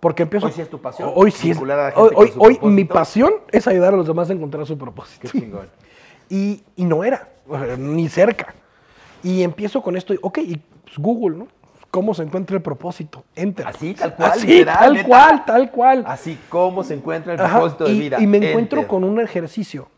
[0.00, 0.46] Porque empiezo.
[0.46, 1.58] Hoy sí es tu pasión, Hoy sí es.
[1.58, 5.28] Hoy, hoy- hoy mi pasión es ayudar a los demás a encontrar su propósito.
[5.30, 5.68] Qué chingón.
[6.30, 7.28] Y, y no era,
[7.78, 8.54] ni cerca.
[9.22, 11.48] Y empiezo con esto, y, ok, y pues, Google, ¿no?
[11.90, 13.24] ¿Cómo se encuentra el propósito?
[13.36, 13.66] Enter.
[13.66, 15.08] Así, tal cual, Así, literal, tal neta.
[15.08, 16.04] cual, tal cual.
[16.06, 18.16] Así como se encuentra el Ajá, propósito de y, vida.
[18.22, 18.88] y me encuentro Enter.
[18.88, 19.88] con un ejercicio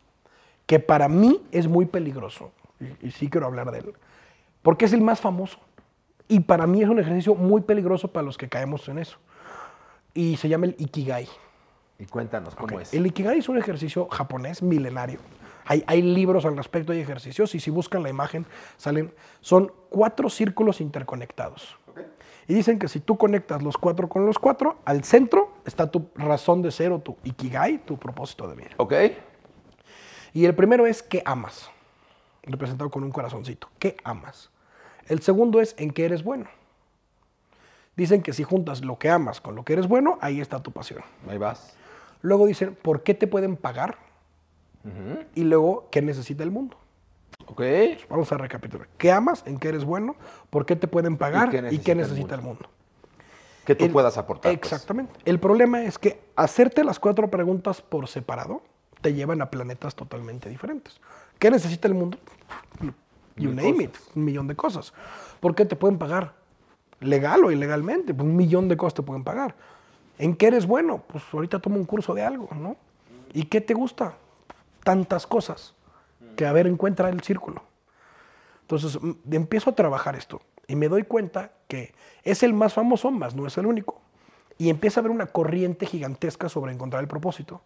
[0.66, 2.50] que para mí es muy peligroso,
[3.00, 3.92] y sí quiero hablar de él,
[4.62, 5.58] porque es el más famoso.
[6.28, 9.18] Y para mí es un ejercicio muy peligroso para los que caemos en eso.
[10.14, 11.28] Y se llama el Ikigai.
[11.98, 12.92] Y cuéntanos cómo es.
[12.92, 15.20] El Ikigai es un ejercicio japonés milenario.
[15.64, 19.12] Hay, hay libros al respecto, hay ejercicios, y si buscan la imagen, salen.
[19.40, 21.76] Son cuatro círculos interconectados.
[22.48, 26.10] Y dicen que si tú conectas los cuatro con los cuatro, al centro está tu
[26.14, 28.70] razón de ser o tu Ikigai, tu propósito de vida.
[28.76, 28.92] ¿Ok?
[30.32, 31.70] Y el primero es que amas,
[32.42, 33.68] representado con un corazoncito.
[33.78, 34.50] ¿Qué amas?
[35.08, 36.46] El segundo es en qué eres bueno.
[37.96, 40.70] Dicen que si juntas lo que amas con lo que eres bueno, ahí está tu
[40.72, 41.02] pasión.
[41.28, 41.74] Ahí vas.
[42.22, 43.98] Luego dicen, ¿por qué te pueden pagar?
[45.34, 46.76] Y luego, ¿qué necesita el mundo?
[47.46, 47.62] ¿Ok?
[48.08, 48.86] Vamos a recapitular.
[48.98, 49.42] ¿Qué amas?
[49.46, 50.14] ¿En qué eres bueno?
[50.50, 51.50] ¿Por qué te pueden pagar?
[51.50, 52.60] qué ¿Y qué necesita el mundo?
[52.62, 52.70] mundo?
[53.64, 54.52] Que tú El- puedas aportar.
[54.58, 54.72] pues.
[54.72, 55.12] Exactamente.
[55.24, 58.62] El problema es que hacerte las cuatro preguntas por separado
[59.00, 61.00] te llevan a planetas totalmente diferentes.
[61.40, 62.18] ¿Qué necesita el mundo?
[63.36, 64.92] You name it, un millón de cosas.
[65.40, 66.34] ¿Por qué te pueden pagar?
[67.00, 69.54] Legal o ilegalmente, pues un millón de cosas te pueden pagar.
[70.18, 71.02] ¿En qué eres bueno?
[71.06, 72.76] Pues ahorita tomo un curso de algo, ¿no?
[73.34, 74.14] ¿Y qué te gusta?
[74.82, 75.74] Tantas cosas
[76.36, 77.62] que a ver encuentra el círculo.
[78.62, 78.98] Entonces
[79.30, 81.94] empiezo a trabajar esto y me doy cuenta que
[82.24, 84.00] es el más famoso, más no es el único.
[84.58, 87.60] Y empieza a haber una corriente gigantesca sobre encontrar el propósito.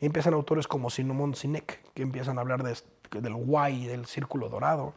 [0.00, 2.76] Y empiezan autores como Sinomon Sinek, que empiezan a hablar de,
[3.10, 4.92] del why, del círculo dorado.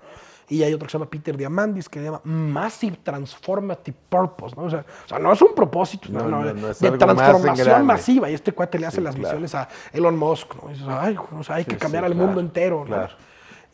[0.50, 4.56] Y hay otro que se llama Peter Diamandis, que se llama Massive Transformative Purpose.
[4.56, 4.64] ¿no?
[4.64, 8.30] O, sea, o sea, no es un propósito, no, No, es de transformación masiva.
[8.30, 9.40] Y este cuate le hace Sí, las claro.
[9.40, 10.56] misiones a Elon Musk.
[10.56, 10.70] ¿no?
[10.70, 12.84] Y dices, "Ay, o sea, hay que cambiar al claro, mundo entero.
[12.86, 13.14] claro.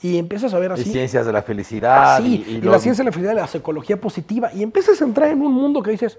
[0.02, 0.92] Y empiezas a ver Y así.
[0.92, 2.18] ciencias de la felicidad.
[2.20, 5.42] Sí, y, la ciencia de la felicidad, la psicología positiva, y empiezas a entrar en
[5.42, 6.18] un mundo que dices,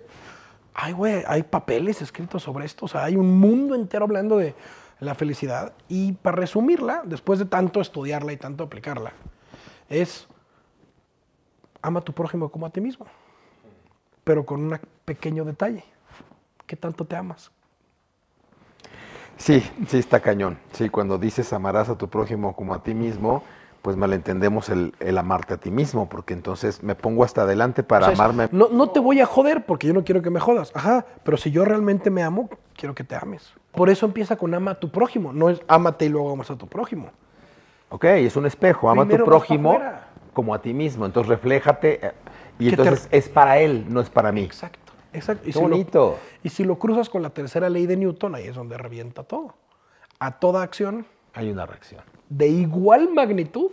[0.73, 4.55] ay, güey, hay papeles escritos sobre esto, o sea, hay un mundo entero hablando de
[5.05, 5.73] la felicidad.
[5.89, 9.13] Y para resumirla, después de tanto estudiarla y tanto aplicarla,
[9.89, 10.27] es,
[11.83, 13.07] ama a tu prójimo como a ti mismo,
[14.25, 15.85] pero con un pequeño detalle,
[16.67, 17.51] ¿qué tanto te amas?
[19.37, 20.59] Sí, sí está cañón.
[20.73, 23.43] Sí, cuando dices amarás a tu prójimo como a ti mismo,
[23.85, 28.07] pues malentendemos el, el amarte a ti mismo, porque entonces me pongo hasta adelante para
[28.07, 28.49] O sea, es, amarme.
[28.51, 30.73] No, no te voy a joder porque yo no quiero que me jodas.
[30.75, 33.53] Ajá, pero si yo realmente me amo, quiero que te ames.
[33.73, 35.35] Por eso empieza con ama a tu prójimo.
[35.35, 37.11] No es ámate y luego amas a tu prójimo.
[37.91, 38.89] Ok, es un espejo.
[38.89, 39.79] Ama a tu prójimo
[40.33, 41.05] como a ti mismo.
[41.05, 42.07] Entonces refléjate.
[42.07, 42.13] eh,
[42.59, 44.45] Y te- entonces es para él, no es para mí.
[44.45, 45.43] Exacto, exacto.
[45.45, 46.17] Y Qué si lo- bonito.
[46.43, 49.57] y si lo cruzas con la tercera ley de Newton, ahí es donde revienta todo.
[50.21, 52.01] A toda acción Hay una reacción.
[52.37, 53.71] De igual magnitud,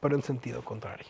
[0.00, 1.06] pero en sentido contrario.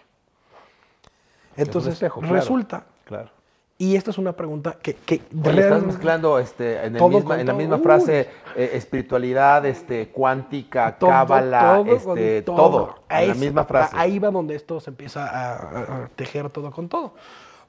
[1.57, 2.35] Entonces, espejo, claro.
[2.35, 3.31] resulta, Claro.
[3.79, 7.47] y esta es una pregunta que, que estás mezclando este, en, el Todo misma, en
[7.47, 7.59] la todo.
[7.61, 7.83] misma Uy.
[7.83, 13.95] frase eh, espiritualidad, este, cuántica, todo, cábala, todo este, todo, en la misma frase.
[13.99, 17.15] Ahí va donde esto se empieza a, a- a tejer todo con todo.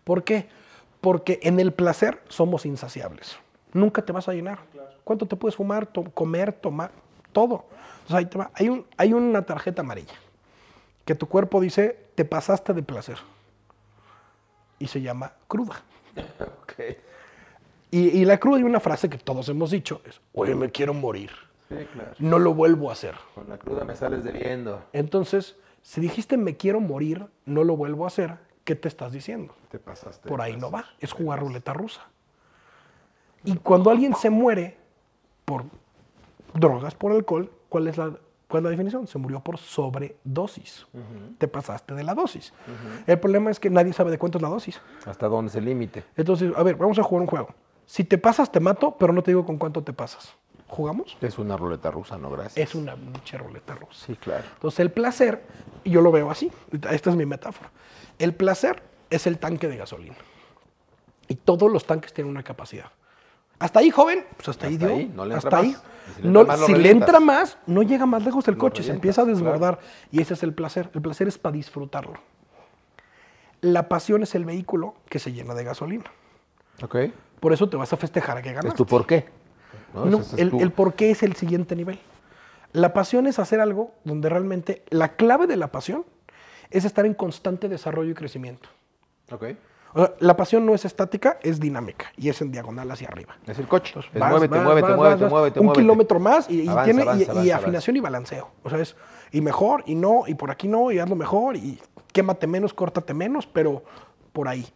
[0.03, 0.47] ¿Por qué?
[1.01, 3.37] Porque en el placer somos insaciables.
[3.73, 4.59] Nunca te vas a llenar.
[5.03, 6.91] ¿Cuánto te puedes fumar, to- comer, tomar?
[7.33, 7.65] Todo.
[8.05, 8.51] O sea, ahí te va.
[8.55, 10.13] Hay, un- hay una tarjeta amarilla
[11.05, 13.17] que tu cuerpo dice, te pasaste de placer.
[14.79, 15.81] Y se llama cruda.
[17.91, 20.95] Y, y la cruda hay una frase que todos hemos dicho, es, oye, me quiero
[20.95, 21.29] morir.
[21.69, 22.09] Sí, claro.
[22.17, 23.13] No lo vuelvo a hacer.
[23.35, 24.83] Con la cruda me sales debiendo.
[24.93, 29.53] Entonces, si dijiste me quiero morir, no lo vuelvo a hacer, ¿qué te estás diciendo?
[29.69, 30.27] Te pasaste.
[30.27, 32.01] Por ahí no va, es jugar ruleta rusa.
[33.43, 34.75] Y cuando alguien se muere
[35.45, 35.65] por
[36.55, 38.11] drogas, por alcohol, ¿cuál es la,
[38.47, 39.07] cuál es la definición?
[39.07, 40.85] Se murió por sobredosis.
[41.39, 42.53] Te pasaste de la dosis.
[43.07, 44.79] El problema es que nadie sabe de cuánto es la dosis.
[45.07, 46.03] ¿Hasta dónde es el límite?
[46.15, 47.49] Entonces, a ver, vamos a jugar un juego.
[47.87, 50.35] Si te pasas, te mato, pero no te digo con cuánto te pasas.
[50.67, 51.17] ¿Jugamos?
[51.19, 52.29] Es una ruleta rusa, ¿no?
[52.29, 52.57] Gracias.
[52.57, 54.05] Es una pinche ruleta rusa.
[54.05, 54.43] Sí, claro.
[54.53, 55.43] Entonces el placer,
[55.83, 56.51] yo lo veo así,
[56.91, 57.71] esta es mi metáfora,
[58.19, 60.15] el placer es el tanque de gasolina.
[61.27, 62.91] Y todos los tanques tienen una capacidad.
[63.59, 64.89] Hasta ahí, joven, pues hasta, ahí dio.
[64.89, 65.75] ahí, no le entra hasta ahí.
[66.15, 68.55] Si le No, entra más, lo si le entra más, no llega más lejos el
[68.55, 69.37] Lo coche, se empieza a claro.
[69.39, 69.79] desbordar.
[70.11, 70.89] Y ese es el placer.
[70.93, 72.13] El placer es para disfrutarlo.
[73.61, 76.05] La pasión es el vehículo que se llena de gasolina.
[76.81, 76.95] Ok.
[77.39, 78.73] Por eso te vas a festejar a que ganas.
[78.73, 79.25] ¿Es tu por qué?
[79.93, 80.05] ¿No?
[80.05, 81.99] No, Ese es el, tu- el por qué es el siguiente nivel.
[82.73, 86.05] La pasión es hacer algo donde realmente la clave de la pasión
[86.71, 88.67] es estar en constante desarrollo y crecimiento.
[89.31, 89.45] Ok.
[89.95, 93.35] O sea, la pasión no es estática, es dinámica y es en diagonal hacia arriba.
[93.45, 93.89] Es el coche.
[93.95, 95.81] Entonces, Es vas, muévete, vas, muévete, vas, muévete, muévete, Un muévete.
[95.81, 98.49] kilómetro más y, y Avanza, tiene y- avanza, y, avanza, afinación y balanceo.
[98.63, 98.95] O sea, es
[99.31, 101.79] y mejor y no, y por aquí no, y hazlo mejor, y
[102.11, 103.83] quémate menos, córtate menos, pero
[104.31, 104.67] por ahí.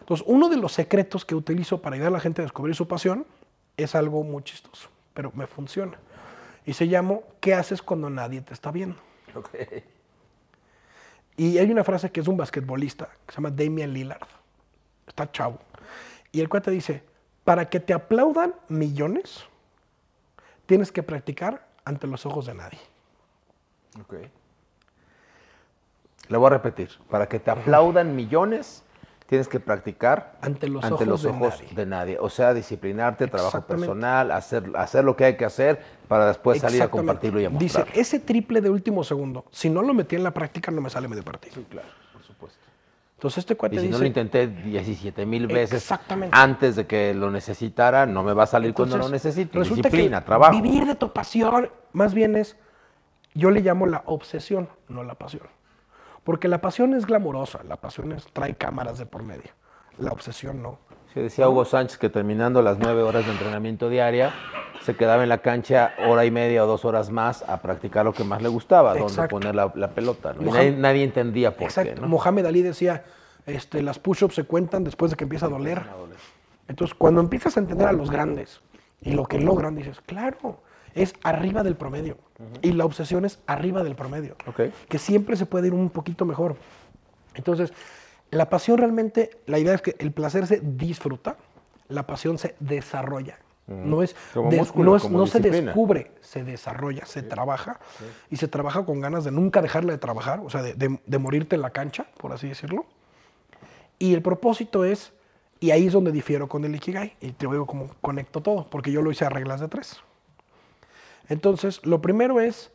[0.00, 2.86] Entonces, uno de los secretos que utilizo para ayudar a la gente a descubrir su
[2.88, 3.26] pasión
[3.76, 5.98] es algo muy chistoso, pero me funciona.
[6.64, 8.96] Y se llama ¿Qué haces cuando nadie te está viendo?
[9.34, 9.48] Ok.
[11.36, 14.26] Y hay una frase que es un basquetbolista, que se llama Damian Lillard.
[15.06, 15.58] Está chavo.
[16.32, 17.02] Y el cuate dice,
[17.44, 19.44] para que te aplaudan millones,
[20.66, 22.78] tienes que practicar ante los ojos de nadie.
[24.00, 24.14] Ok.
[26.28, 26.90] Le voy a repetir.
[27.08, 28.82] Para que te aplaudan millones,
[29.26, 31.68] tienes que practicar Ante los ante ojos los de nadie.
[31.74, 32.18] de nadie.
[32.20, 36.82] O sea, disciplinarte, trabajo personal, hacer, hacer lo que hay que hacer para después salir
[36.82, 37.92] a compartirlo y a Dice, mostrarlo.
[38.00, 41.06] ese triple de último segundo, si no lo metí en la práctica, no me sale
[41.06, 41.62] medio partido.
[41.70, 42.58] claro, por supuesto.
[43.16, 46.36] Entonces este cuate Y si dice, no lo intenté 17 mil veces Exactamente.
[46.36, 50.60] antes de que lo necesitara, no me va a salir cuando lo resulta Disciplina, trabajo.
[50.60, 52.56] Vivir de tu pasión, más bien es,
[53.32, 55.48] yo le llamo la obsesión, no la pasión.
[56.24, 59.50] Porque la pasión es glamurosa, la pasión es, trae cámaras de por medio.
[59.96, 60.78] La obsesión no.
[61.16, 64.34] Sí, decía Hugo Sánchez que terminando las nueve horas de entrenamiento diaria,
[64.82, 68.12] se quedaba en la cancha hora y media o dos horas más a practicar lo
[68.12, 70.34] que más le gustaba, donde poner la, la pelota.
[70.34, 70.42] ¿no?
[70.42, 71.94] Y nadie, nadie entendía por Exacto.
[71.94, 72.00] qué.
[72.02, 72.06] ¿no?
[72.06, 73.02] Mohamed Ali decía,
[73.46, 75.80] este, las push-ups se cuentan después de que empieza a doler.
[76.68, 78.60] Entonces, cuando empiezas a entender a los grandes
[79.00, 80.60] y lo que logran, dices, claro,
[80.94, 82.18] es arriba del promedio.
[82.60, 84.36] Y la obsesión es arriba del promedio.
[84.90, 86.56] Que siempre se puede ir un poquito mejor.
[87.34, 87.72] Entonces,
[88.36, 91.36] la pasión realmente, la idea es que el placer se disfruta,
[91.88, 93.38] la pasión se desarrolla.
[93.68, 94.14] No es,
[94.58, 97.80] músculo, no, es- como no se descubre, se desarrolla, se trabaja
[98.30, 101.18] y se trabaja con ganas de nunca dejarla de trabajar, o sea, de, de- de
[101.18, 102.86] morirte en la cancha, por así decirlo.
[103.98, 105.12] Y el propósito es,
[105.58, 108.92] y ahí es donde difiero con el Ikigai, y te digo cómo conecto todo, porque
[108.92, 110.00] yo lo hice a reglas de tres.
[111.28, 112.70] Entonces, lo primero es,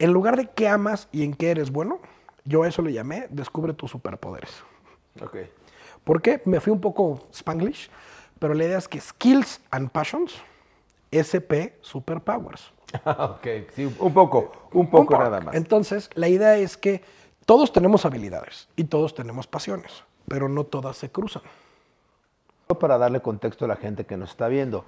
[0.00, 2.00] en lugar de qué amas y en qué eres bueno,
[2.44, 4.64] yo a eso le llamé, descubre tus superpoderes.
[5.20, 5.36] Ok.
[6.04, 6.42] ¿Por qué?
[6.44, 7.90] Me fui un poco spanglish,
[8.38, 10.34] pero la idea es que skills and passions,
[11.12, 12.72] SP superpowers.
[13.04, 15.54] ok, sí, un poco, un poco Un nada más.
[15.54, 17.02] Entonces, la idea es que
[17.46, 21.42] todos tenemos habilidades y todos tenemos pasiones, pero no todas se cruzan.
[22.80, 24.84] Para darle contexto a la gente que nos está viendo,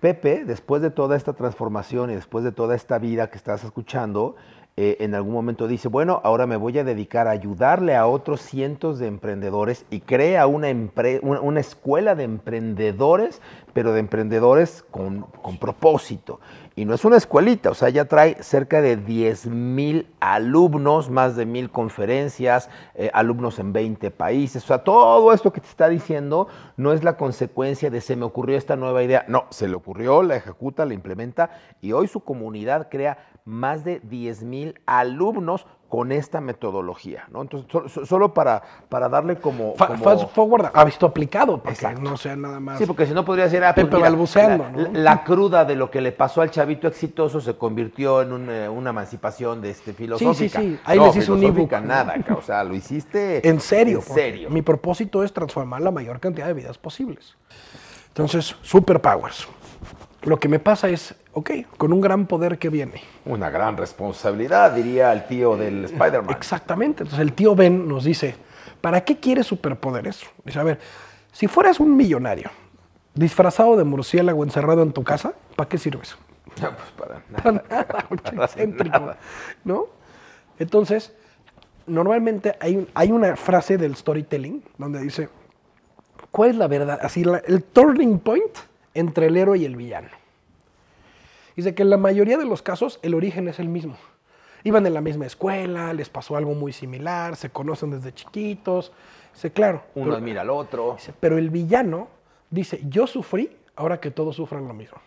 [0.00, 4.36] Pepe, después de toda esta transformación y después de toda esta vida que estás escuchando,
[4.78, 8.42] eh, en algún momento dice, bueno, ahora me voy a dedicar a ayudarle a otros
[8.42, 10.68] cientos de emprendedores y crea una,
[11.58, 13.40] escuela de emprendedores,
[13.72, 16.40] pero de emprendedores con, con propósito.
[16.78, 21.34] Y no es una escuelita, o sea, ya trae cerca de 10 mil alumnos, más
[21.34, 24.62] de mil conferencias, eh, alumnos en 20 países.
[24.62, 28.26] O sea, todo esto que te está diciendo no es la consecuencia de se me
[28.26, 29.24] ocurrió esta nueva idea.
[29.26, 31.48] No, se le ocurrió, la ejecuta, la implementa
[31.80, 37.42] y hoy su comunidad crea más de 10 mil alumnos con esta metodología, ¿no?
[37.42, 39.76] Entonces, so- so- solo para, para darle como...
[39.76, 42.02] Fa- como- Fast forward ha visto aplicado, para Exacto.
[42.02, 42.78] que no sea nada más.
[42.78, 44.78] Sí, porque si no podría ser ah, pues Pepe balbuceando, la, ¿no?
[44.92, 48.68] la- la cruda de lo que le pasó al chavito exitoso se convirtió en eh,
[48.68, 50.58] una emancipación de este filosófica.
[50.60, 50.76] sí.
[50.84, 51.70] Ahí no, les hice un ebook.
[51.82, 53.98] nada, o sea, lo hiciste En serio.
[53.98, 54.50] En serio.
[54.50, 57.36] Mi propósito es transformar la mayor cantidad de vidas posibles.
[58.08, 59.46] Entonces, superpowers.
[60.22, 63.02] Lo que me pasa es, ok, con un gran poder que viene.
[63.26, 66.34] Una gran responsabilidad, diría el tío del Spider-Man.
[66.34, 67.02] Exactamente.
[67.02, 68.34] Entonces, el tío Ben nos dice,
[68.80, 70.22] ¿para qué quieres superpoderes?
[70.46, 70.78] Dice, a ver,
[71.32, 72.50] si fueras un millonario,
[73.14, 76.16] disfrazado de murciélago encerrado en tu casa, ¿para qué sirves?
[76.54, 77.42] pues para nada.
[77.42, 79.14] Para nada, mucho excéntrico,
[79.64, 79.86] ¿no?
[80.58, 81.12] Entonces,
[81.86, 85.28] normalmente hay, un- hay una frase del storytelling donde dice,
[86.30, 86.98] ¿cuál es la verdad?
[87.02, 88.56] Así, la- el turning point
[88.94, 90.08] entre el héroe y el villano.
[91.56, 93.96] Dice que en la mayoría de los casos el origen es el mismo.
[94.62, 98.92] Iban en la misma escuela, les pasó algo muy similar, se conocen desde chiquitos.
[99.32, 99.82] Dice, claro.
[99.94, 100.94] Uno pero- admira al otro.
[100.94, 102.08] Dice, pero el villano
[102.50, 104.98] dice, yo sufrí, ahora que todos sufran lo mismo.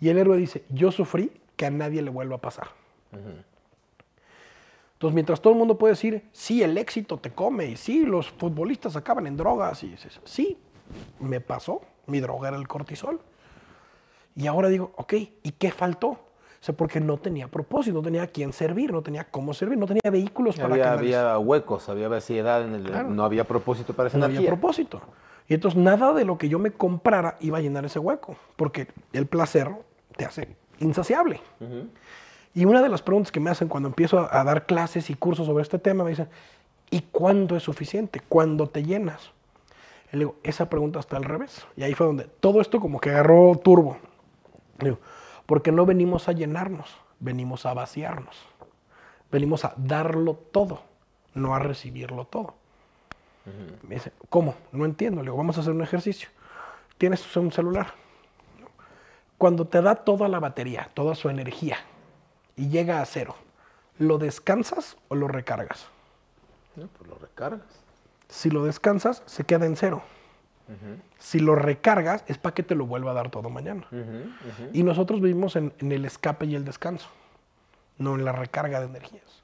[0.00, 2.68] Y el héroe dice, yo sufrí, que a nadie le vuelva a pasar.
[4.92, 8.30] Entonces, mientras todo el mundo puede decir, sí, el éxito te come, y sí, los
[8.30, 10.58] futbolistas acaban en drogas, y dices, sí,
[11.18, 13.20] me pasó, mi droga era el cortisol.
[14.36, 16.08] Y ahora digo, ok, ¿y qué faltó?
[16.08, 16.18] O
[16.66, 19.86] sea, porque no tenía propósito, no tenía a quién servir, no tenía cómo servir, no
[19.86, 21.26] tenía vehículos para Había, canalizar.
[21.26, 23.08] había huecos, había vaciedad, en el, Claro.
[23.10, 24.50] no había propósito para esa no había energía.
[24.58, 25.00] propósito.
[25.48, 28.88] Y entonces nada de lo que yo me comprara iba a llenar ese hueco, porque
[29.12, 29.70] el placer
[30.16, 31.40] te hace insaciable.
[32.52, 35.14] Y una de las preguntas que me hacen cuando empiezo a, a dar clases y
[35.14, 36.28] cursos sobre este tema, me dicen,
[36.90, 38.20] ¿y cuándo es suficiente?
[38.28, 39.30] ¿Cuándo te llenas?
[40.12, 41.64] Y le digo, esa pregunta está al revés.
[41.76, 43.98] Y ahí fue donde todo esto como que agarró turbo.
[45.46, 46.88] Porque no venimos a llenarnos,
[47.20, 48.36] venimos a vaciarnos.
[49.30, 50.82] Venimos a darlo todo,
[51.34, 52.54] no a recibirlo todo.
[53.82, 54.54] Me dice, ¿cómo?
[54.72, 55.20] No entiendo.
[55.22, 56.28] Le digo, vamos a hacer un ejercicio.
[56.98, 57.94] Tienes un celular.
[59.38, 61.76] Cuando te da toda la batería, toda su energía,
[62.56, 63.36] y llega a cero,
[63.98, 65.86] ¿lo descansas o lo recargas?
[66.74, 67.66] No, pues lo recargas.
[68.28, 70.02] Si lo descansas, se queda en cero.
[71.18, 73.86] Si lo recargas, es para que te lo vuelva a dar todo mañana.
[74.72, 77.08] Y nosotros vivimos en, en el escape y el descanso,
[77.98, 79.42] no en la recarga de energías.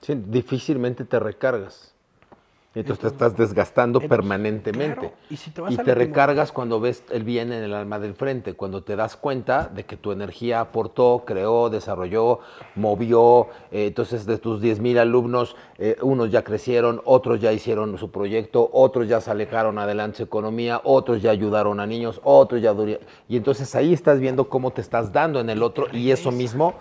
[0.00, 1.94] Sí, difícilmente te recargas.
[2.74, 4.94] Entonces te estás desgastando Entonces, permanentemente.
[4.94, 7.64] claro, y si te vas a te la timo- recargas cuando ves el bien en
[7.64, 12.40] el alma del frente, cuando te das cuenta de que tu energía aportó, creó, desarrolló,
[12.76, 13.48] movió.
[13.72, 18.10] eh, entonces de tus 10 mil alumnos, eh, unos ya crecieron, otros ya hicieron su
[18.10, 22.74] proyecto, otros ya se alejaron adelante su economía, otros ya ayudaron a niños, otros ya...
[23.28, 26.74] Y entonces ahí estás viendo cómo te estás dando en el otro y eso mismo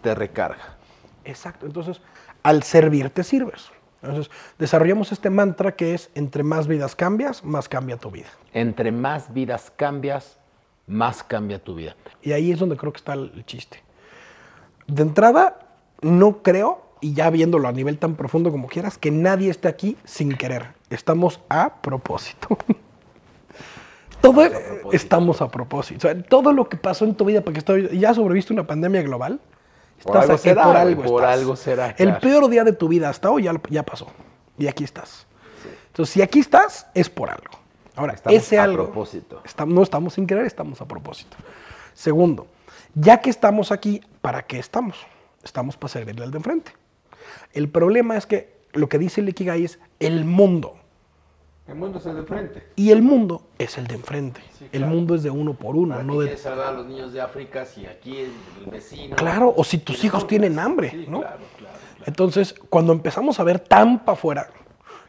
[0.00, 0.76] te recarga.
[1.24, 1.66] Exacto.
[1.66, 2.00] Entonces,
[2.42, 3.70] al servir te sirves.
[4.04, 8.28] Entonces, desarrollamos este mantra que es, entre más vidas cambias, más cambia tu vida.
[8.52, 10.38] Entre más vidas cambias,
[10.86, 11.96] más cambia tu vida.
[12.22, 13.82] Y ahí es donde creo que está el chiste.
[14.86, 15.58] De entrada,
[16.02, 19.96] no creo, y ya viéndolo a nivel tan profundo como quieras, que nadie esté aquí
[20.04, 20.68] sin querer.
[20.90, 22.58] Estamos a propósito.
[24.20, 24.96] Todo Estamos a propósito.
[24.96, 25.98] estamos a propósito.
[25.98, 29.02] O sea, todo lo que pasó en tu vida, porque estoy, ya sobreviviste una pandemia
[29.02, 29.38] global,
[30.02, 31.38] Por estás algo aquí, será, por algo por estás.
[31.38, 34.06] algo será, El peor día de tu vida hasta hoy ya, ya pasó.
[34.58, 35.26] Y aquí estás.
[35.88, 37.58] Entonces, si aquí estás, es por algo.
[37.96, 38.84] Ahora, Estamos ese a algo.
[38.84, 39.42] propósito.
[39.66, 41.36] No estamos sin querer, estamos a propósito.
[41.94, 42.48] Segundo,
[42.94, 44.96] ya que estamos aquí, ¿para qué estamos?
[45.42, 46.72] Estamos para servirle al de enfrente.
[47.52, 50.76] El problema es que lo que dice el Ikigai es el mundo.
[51.66, 52.62] El mundo es el de frente.
[52.76, 54.42] Y el mundo es el de enfrente.
[54.58, 56.36] Sí, El mundo es de uno por uno, no de.
[56.36, 58.32] salvar a los niños de África si aquí el,
[58.64, 59.16] el vecino...
[59.16, 61.20] Claro, o si tus hijos tienen hambre, Sí, ¿no?
[61.20, 61.74] claro, claro.
[62.04, 64.50] Entonces, cuando empezamos a ver tan para afuera,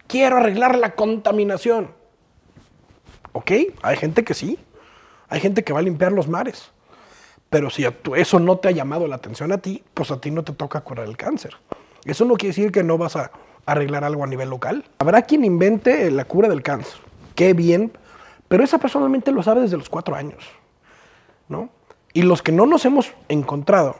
[0.07, 1.91] quiero arreglar la contaminación.
[3.33, 3.51] Ok,
[3.81, 4.57] hay gente que sí.
[5.27, 6.71] Hay gente que va a limpiar los mares.
[7.49, 7.85] Pero si
[8.15, 10.81] eso no te ha llamado la atención a ti, pues a ti no te toca
[10.81, 11.57] curar el cáncer.
[12.05, 13.31] Eso no quiere decir que no vas a
[13.65, 14.85] arreglar algo a nivel local.
[14.99, 16.99] Habrá quien invente la cura del cáncer.
[17.35, 17.91] Qué bien.
[18.47, 20.43] Pero esa personalmente lo sabe desde los cuatro años.
[21.47, 21.69] ¿no?
[22.13, 23.95] Y los que no nos hemos encontrado,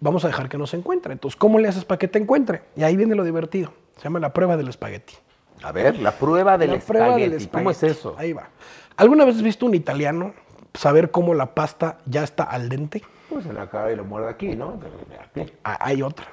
[0.00, 1.12] vamos a dejar que nos encuentre.
[1.12, 2.62] Entonces, ¿cómo le haces para que te encuentre?
[2.76, 3.72] Y ahí viene lo divertido.
[3.96, 5.14] Se llama la prueba del espagueti.
[5.62, 7.48] A ver, la prueba del la prueba del espagueti.
[7.50, 7.98] ¿Cómo es espagueti.
[7.98, 8.14] eso?
[8.18, 8.48] Ahí va.
[8.96, 10.34] ¿Alguna vez has visto un italiano
[10.74, 13.02] saber cómo la pasta ya está al dente?
[13.28, 14.78] Pues en la cara y lo muerde aquí, ¿no?
[15.22, 15.52] Aquí.
[15.64, 16.26] Ah, Hay otra.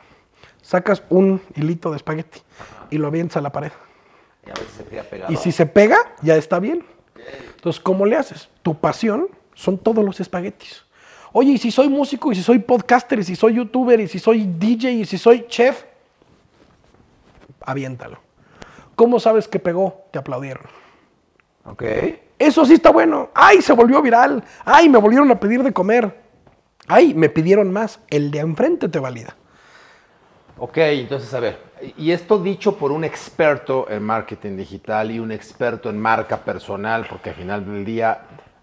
[0.68, 2.42] Sacas un hilito de espagueti
[2.90, 3.72] y lo avientas a la pared.
[4.46, 5.32] Y a veces se pegado.
[5.32, 6.84] Y si se pega, ya está bien.
[7.56, 8.50] Entonces, ¿cómo le haces?
[8.64, 10.84] Tu pasión son todos los espaguetis.
[11.32, 14.20] Oye, y si soy músico, y si soy podcaster, y si soy youtuber, y si
[14.20, 15.86] soy DJ, y si soy chef,
[17.62, 18.20] aviéntalo.
[18.96, 20.08] ¿Cómo sabes que pegó?
[20.12, 20.66] Te aplaudieron.
[21.64, 21.84] Ok.
[22.38, 23.30] Eso sí está bueno.
[23.34, 24.44] ¡Ay, se volvió viral!
[24.66, 26.24] ¡Ay, me volvieron a pedir de comer!
[26.90, 28.02] ¡Ay, me pidieron más!
[28.10, 29.38] El de enfrente te valida.
[30.60, 31.60] Ok, entonces a ver,
[31.98, 37.06] y esto dicho por un experto en marketing digital y un experto en marca personal,
[37.08, 38.22] porque al final del día,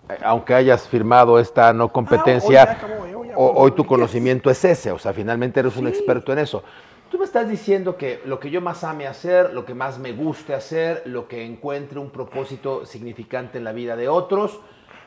[0.09, 4.99] eh, aunque hayas firmado esta no competencia, hoy acabó, hoy tu conocimiento es ese, o
[4.99, 6.65] sea, finalmente eres un experto en eso.
[7.13, 10.11] Tú me estás diciendo que lo que yo más ame hacer, lo que más me
[10.11, 14.59] guste hacer, lo que encuentre un propósito significante en la vida de otros,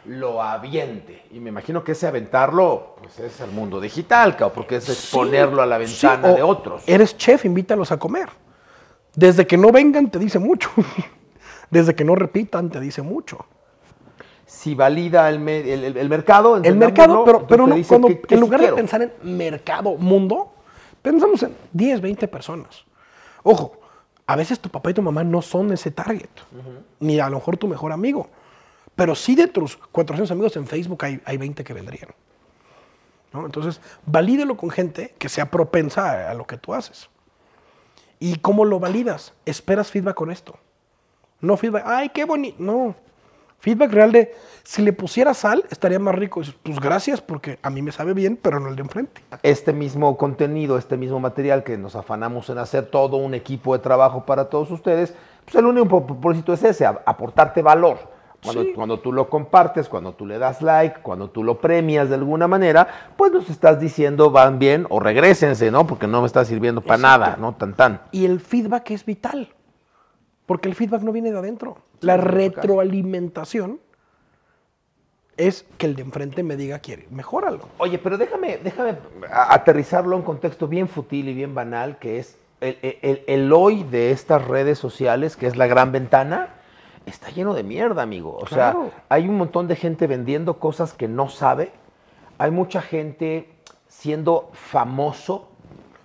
[0.08, 1.24] lo aviente.
[1.32, 5.62] Y me imagino que ese aventarlo, pues es el mundo digital, cao, porque es exponerlo
[5.62, 6.84] a la ventana de otros.
[6.88, 8.30] Eres chef, invítalos a comer.
[9.16, 10.70] Desde que no vengan, te dice mucho.
[11.70, 13.45] Desde que no repitan, te dice mucho.
[14.45, 16.55] si valida el, me- el- el- el mercado.
[16.55, 20.53] El mercado, pero, pero no, cuando, en lugar de pensar en mercado, mundo,
[21.01, 22.86] pensamos en 10, 20 personas.
[23.43, 23.74] Ojo,
[24.26, 26.30] a veces tu papá y tu mamá no son ese target,
[27.01, 28.30] ni a lo mejor tu mejor amigo.
[28.98, 32.10] Pero sí de tus 400 amigos en Facebook hay, hay 20 que vendrían.
[33.32, 33.45] ¿no?
[33.45, 37.08] Entonces, valídelo con gente que sea propensa a, lo que tú haces.
[38.20, 39.36] ¿Y cómo lo validas?
[39.45, 40.58] Esperas feedback con esto.
[41.41, 42.56] No feedback, ay, qué bonito.
[42.58, 42.95] No.
[43.60, 46.41] Feedback real de, si le pusiera sal, estaría más rico.
[46.64, 49.22] Pues gracias, porque a mí me sabe bien, pero no el de enfrente.
[49.43, 53.80] Este mismo contenido, este mismo material que nos afanamos en hacer todo un equipo de
[53.84, 55.14] trabajo para todos ustedes,
[55.45, 58.16] pues el único propósito es ese, aportarte valor.
[58.43, 58.73] Cuando, Sí.
[58.73, 62.47] cuando tú lo compartes, cuando tú le das like, cuando tú lo premias de alguna
[62.47, 65.88] manera, pues nos estás diciendo van bien o regresense, ¿no?
[65.88, 67.53] Porque no me está sirviendo para nada, ¿no?
[67.55, 68.01] Tan tan.
[68.11, 69.49] Y el feedback es vital,
[70.45, 71.77] porque el feedback no viene de adentro.
[72.01, 73.79] La sí, retroalimentación
[75.35, 77.69] es que el de enfrente me diga, quiere, mejóralo.
[77.77, 78.97] Oye, pero déjame, déjame
[79.31, 83.83] aterrizarlo en un contexto bien futil y bien banal, que es el, el- el hoy
[83.83, 86.49] de estas redes sociales, que es la gran ventana,
[87.08, 88.38] está lleno de mierda, amigo.
[88.38, 88.89] O Claro.
[88.91, 91.72] sea, hay un montón de gente vendiendo cosas que no sabe.
[92.38, 93.49] Hay mucha gente
[93.88, 95.47] siendo famoso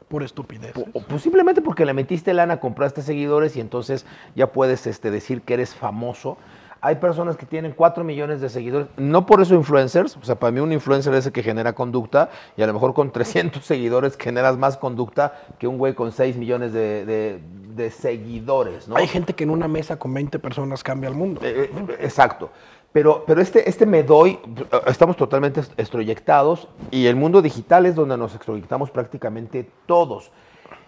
[0.09, 0.73] por estupidez.
[0.77, 5.43] O, pues simplemente porque le metiste lana, compraste seguidores y entonces ya puedes este, decir
[5.43, 6.37] que eres famoso.
[6.85, 10.51] Hay personas que tienen 4 millones de seguidores, no por eso influencers, o sea, para
[10.51, 14.17] mí un influencer es el que genera conducta y a lo mejor con 300 seguidores
[14.19, 17.41] generas más conducta que un güey con 6 millones de, de-
[17.73, 18.97] de seguidores, ¿no?
[18.97, 21.41] Hay gente que en una mesa con 20 personas cambia el mundo.
[21.43, 22.51] Eh, eh, exacto.
[22.93, 24.39] Pero, pero este, este me doy,
[24.87, 30.31] estamos totalmente extroyectados y el mundo digital es donde nos extroyectamos prácticamente todos.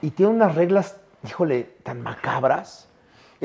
[0.03, 2.89] Y tiene unas reglas, híjole, tan macabras.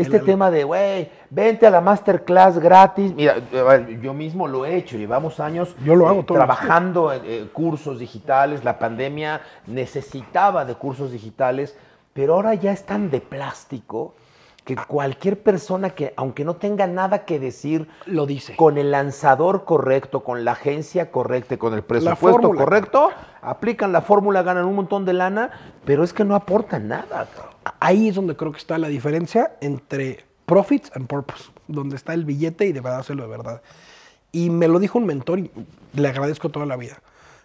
[0.02, 3.14] Este tema de, güey, vente a la masterclass gratis.
[3.14, 7.22] Mira, eh, yo mismo lo he hecho, llevamos años Yo lo hago eh, trabajando en
[7.26, 8.64] eh, cursos digitales.
[8.64, 11.76] La pandemia necesitaba de cursos digitales,
[12.14, 14.14] pero ahora ya es tan de plástico
[14.76, 18.56] que cualquier persona que, aunque no tenga nada que decir, Lo dice.
[18.56, 23.10] con el lanzador correcto, con la agencia correcta, con el presupuesto correcto,
[23.42, 25.50] aplican la fórmula, ganan un montón de lana,
[25.86, 27.28] pero es que no aportan nada.
[27.80, 32.26] Ahí es donde creo que está la diferencia entre profits and purpose, donde está el
[32.26, 33.62] billete y de verdad hacerlo de verdad.
[34.32, 35.52] Y me lo dijo un mentor y
[35.94, 37.02] le agradezco toda la vida.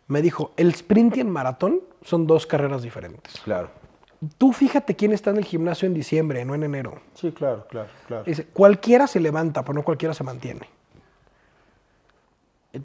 [0.08, 3.40] Me dijo, el sprint y el maratón son dos carreras diferentes.
[3.40, 3.70] Claro.
[4.38, 7.00] Tú fíjate quién está en el gimnasio en diciembre, no en enero.
[7.14, 8.24] Sí, claro, claro, claro.
[8.24, 10.68] Dice, cualquiera se levanta, pero no cualquiera se mantiene.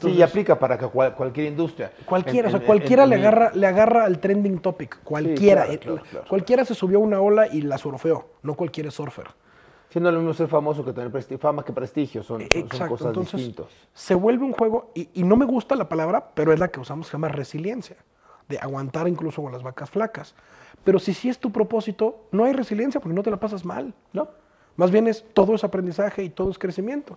[0.00, 1.92] sí, y aplica para que cual- cualquier industria.
[2.04, 5.02] Cualquiera, En- o sea, cualquiera en- le, en agarra, le agarra al trending topic.
[5.02, 5.64] Cualquiera.
[5.66, 8.28] claro, claro, claro, cualquiera se subió a una ola y la surfeó.
[8.42, 9.26] No cualquiera es surfer.
[9.88, 12.46] Siendo lo mismo ser famoso que tener fama que prestigio, son,
[12.88, 13.66] cosas Entonces, distintas.
[13.92, 16.78] se vuelve un juego, y, y no me gusta la palabra, pero es la que
[16.78, 17.96] usamos, se llama resiliencia.
[18.50, 20.34] De aguantar incluso con las vacas flacas.
[20.84, 23.94] Pero si sí es tu propósito, no hay resiliencia porque no te la pasas mal.
[24.12, 24.28] ¿No?
[24.76, 27.16] Más bien es todo es aprendizaje y todo es crecimiento.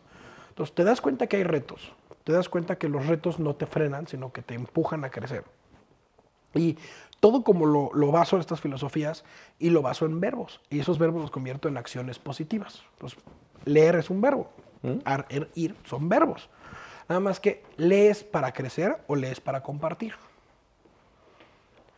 [0.49, 1.93] Entonces te das cuenta que hay retos.
[2.23, 5.43] Te das cuenta que los retos no te frenan, sino que te empujan a crecer.
[6.53, 6.77] Y
[7.19, 9.23] todo como lo, lo baso en estas filosofías
[9.59, 10.61] y lo baso en verbos.
[10.69, 12.83] Y esos verbos los convierto en acciones positivas.
[12.93, 13.19] Entonces,
[13.65, 14.49] leer es un verbo.
[15.05, 16.49] Ar- er- ir son verbos.
[17.09, 20.13] Nada más que lees para crecer o lees para compartir.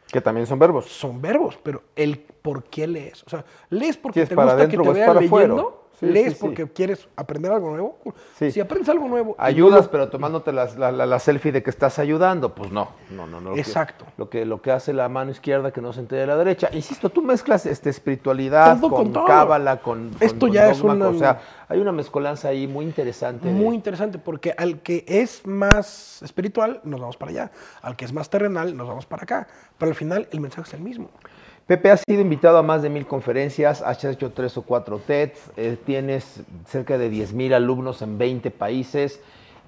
[0.07, 0.85] Que también son verbos.
[0.85, 3.23] Son verbos, pero el por qué lees.
[3.23, 5.19] O sea, lees porque Si te gusta que te vean leyendo.
[5.25, 5.63] afuera.
[5.99, 6.37] Sí, lees sí, sí.
[6.41, 7.97] porque quieres aprender algo nuevo.
[8.37, 9.35] Si aprendes algo nuevo.
[9.37, 12.89] Ayudas, pero tomándote la, la- la selfie de que estás ayudando, pues no.
[13.11, 13.49] No, no, no.
[13.51, 14.05] lo que- Exacto.
[14.17, 16.69] Lo que, lo que hace la mano izquierda que no se entere la derecha.
[16.73, 20.81] Insisto, tú mezclas este, espiritualidad Todo con, con cábala, con, con- Esto con ya es
[20.81, 21.39] una- O sea,
[21.69, 23.47] hay una mezcolanza ahí muy interesante.
[23.47, 27.51] de- Muy interesante, porque al que es más espiritual, nos vamos para allá.
[27.81, 29.47] Al que es más terrenal, nos vamos para acá.
[29.77, 31.09] Pero al final, el mensaje es el mismo.
[31.67, 35.51] Pepe, has sido invitado a más de mil conferencias, has hecho tres o cuatro TEDs,
[35.57, 39.19] eh, tienes cerca de 10 mil alumnos en 20 países.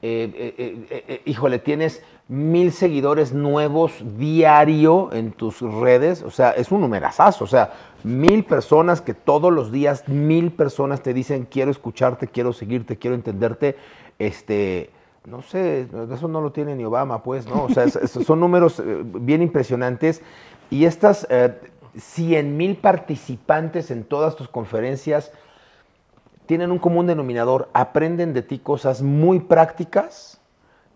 [0.03, 6.51] eh, eh, eh, eh, híjole, tienes mil seguidores nuevos diario en tus redes, o sea,
[6.51, 7.73] es un numerazazo, o sea,
[8.03, 13.15] mil personas que todos los días, mil personas te dicen, quiero escucharte, quiero seguirte, quiero
[13.15, 13.75] entenderte,
[14.19, 14.91] este,
[15.25, 17.63] no sé, eso no lo tiene ni Obama, pues, ¿no?
[17.63, 20.21] O sea, son números bien impresionantes
[20.69, 21.27] y estas
[21.97, 25.31] 100 mil participantes en todas tus conferencias,
[26.45, 30.39] tienen un común denominador, aprenden de ti cosas muy prácticas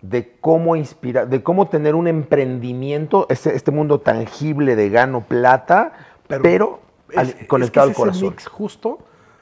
[0.01, 5.93] de cómo inspirar, de cómo tener un emprendimiento, este, este mundo tangible de gano plata,
[6.27, 6.79] pero,
[7.15, 8.29] al- Es- conectado que al ese es el corazón.
[8.29, 8.99] mix justo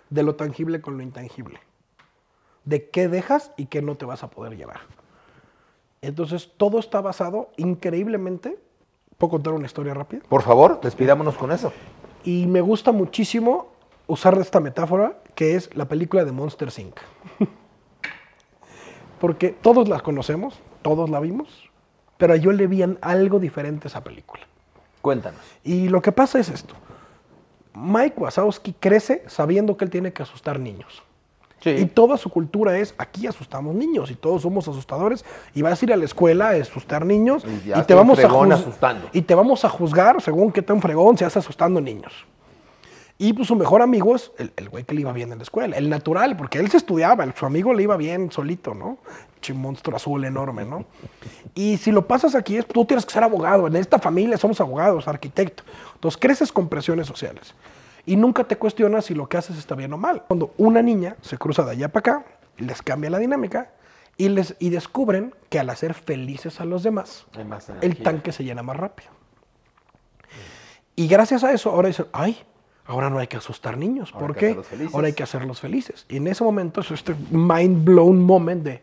[0.10, 1.60] de lo tangible con lo intangible.
[2.66, 4.80] De qué dejas y qué no te vas a poder llevar.
[6.02, 8.58] Entonces, todo está basado increíblemente.
[9.20, 10.22] ¿Puedo contar una historia rápida?
[10.30, 11.74] Por favor, despidámonos con eso.
[12.24, 13.68] Y me gusta muchísimo
[14.08, 16.96] usar esta metáfora que es la película de Monster Inc.
[19.20, 21.70] Porque todos la conocemos, todos la vimos,
[22.18, 24.44] pero yo le vi algo diferente a esa película.
[25.02, 25.42] Cuéntanos.
[25.66, 26.76] Y lo que pasa es esto.
[27.74, 31.04] Mike Wazowski crece sabiendo que él tiene que asustar niños.
[31.66, 35.86] Y toda su cultura es, aquí asustamos niños y todos somos asustadores y vas a
[35.86, 39.10] ir a la escuela a asustar niños Y te vamos a asustando.
[39.12, 42.14] y te vamos a juzgar según qué tan fregón seas asustando niños.
[43.22, 45.44] Y pues su mejor amigo es el, el güey que le iba bien en la
[45.44, 49.00] escuela, el natural, porque él se estudiaba, su amigo le iba bien solito, ¿no?
[49.42, 50.86] Che monstruo azul enorme, ¿no?
[51.54, 54.62] Y si lo pasas aquí, es, tú tienes que ser abogado, en esta familia somos
[54.62, 55.64] abogados, arquitecto.
[55.96, 57.54] Entonces creces con presiones sociales.
[58.10, 60.24] Y nunca te cuestionas si lo que haces está bien o mal.
[60.28, 62.26] Cuando una niña se cruza de allá para acá,
[62.58, 63.70] les cambia la dinámica
[64.18, 67.28] y, les, y descubren que al hacer felices a los demás,
[67.82, 69.12] el tanque se llena más rápido.
[70.96, 72.40] Y gracias a eso, ahora dicen, ay,
[72.88, 74.10] ahora no hay que asustar niños.
[74.16, 74.60] Ahora ¿Por qué?
[74.92, 76.08] Ahora hay que hacerlos felices.
[76.10, 78.82] Y en ese momento es este mind blown moment de,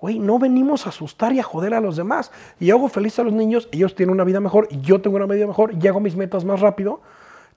[0.00, 2.32] Güey, no venimos a asustar y a joder a los demás.
[2.58, 5.26] Y hago feliz a los niños, ellos tienen una vida mejor, y yo tengo una
[5.26, 7.00] vida mejor, y hago mis metas más rápido.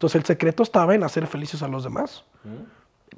[0.01, 2.23] Entonces el secreto estaba en hacer felices a los demás.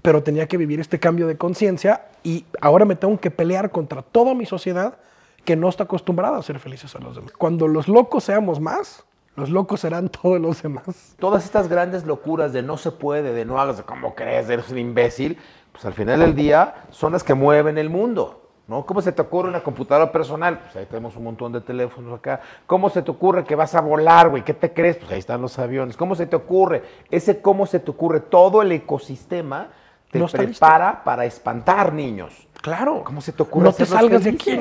[0.01, 4.01] Pero tenía que vivir este cambio de conciencia y ahora me tengo que pelear contra
[4.01, 4.97] toda mi sociedad
[5.45, 7.31] que no está acostumbrada a ser felices a los demás.
[7.37, 9.05] Cuando los locos seamos más,
[9.37, 11.15] los locos serán todos los demás.
[11.19, 14.69] Todas estas grandes locuras de no se puede, de no hagas, de cómo crees, eres
[14.69, 15.37] un imbécil,
[15.71, 18.42] pues al final del día son las que mueven el mundo.
[18.65, 18.85] ¿No?
[18.85, 20.59] ¿Cómo se te ocurre una computadora personal?
[20.59, 22.39] Pues ahí tenemos un montón de teléfonos acá.
[22.65, 24.43] ¿Cómo se te ocurre que vas a volar, güey?
[24.43, 24.97] ¿Qué te crees?
[24.97, 25.97] Pues ahí están los aviones.
[25.97, 26.81] ¿Cómo se te ocurre?
[27.11, 29.67] Ese cómo se te ocurre, todo el ecosistema
[30.09, 32.47] te No prepara para espantar niños.
[32.61, 33.03] Claro.
[33.03, 34.57] ¿Cómo se te ocurre No te salgas de aquí.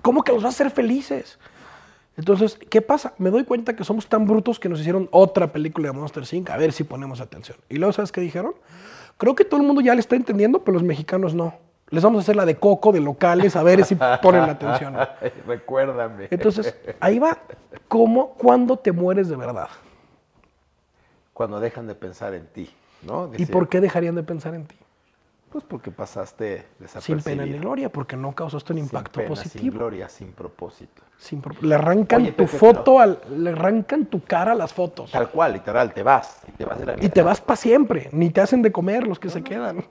[0.00, 1.38] ¿Cómo que los vas a hacer felices?
[2.16, 3.12] Entonces, ¿qué pasa?
[3.18, 6.50] Me doy cuenta que somos tan brutos que nos hicieron otra película de Monster Inc.
[6.50, 7.58] A ver si ponemos atención.
[7.68, 8.54] Y luego, ¿sabes qué dijeron?
[9.18, 11.54] Creo que todo el mundo ya le está entendiendo, pero los mexicanos no.
[11.90, 14.94] Les vamos a hacer la de coco, de locales, a ver si ponen la atención.
[15.46, 16.28] Recuérdame.
[16.30, 17.38] Entonces, ahí va.
[17.88, 19.68] ¿Cómo, cuándo te mueres de verdad?
[21.32, 22.68] Cuando dejan de pensar en ti,
[23.02, 23.30] ¿no?
[23.36, 24.76] ¿Y por qué dejarían de pensar en ti?
[25.50, 27.24] Pues porque pasaste Sin desapercibido.
[27.24, 29.78] pena ni gloria, porque no causaste un Sin impacto pena, Sin positivo.
[29.78, 31.02] gloria, sin propósito.
[31.16, 35.10] Sin pro- le arrancan Oye, tu foto, al, le arrancan tu cara a las fotos.
[35.10, 36.42] Tal cual, literal, te vas.
[36.48, 37.08] Y te vas de la Y vida.
[37.10, 39.82] te vas para siempre, ni te hacen de comer los que se quedan.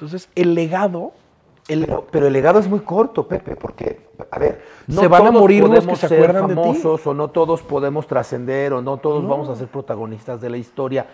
[0.00, 1.12] Entonces, el legado,
[1.68, 5.28] el, Pero, pero el legado es muy corto, Pepe, porque, a ver, Se van a
[5.28, 6.60] todos morir los que se ser acuerdan de ti.
[6.60, 10.56] famosos, o no todos podemos trascender, o no todos vamos a ser protagonistas de la
[10.56, 11.06] historia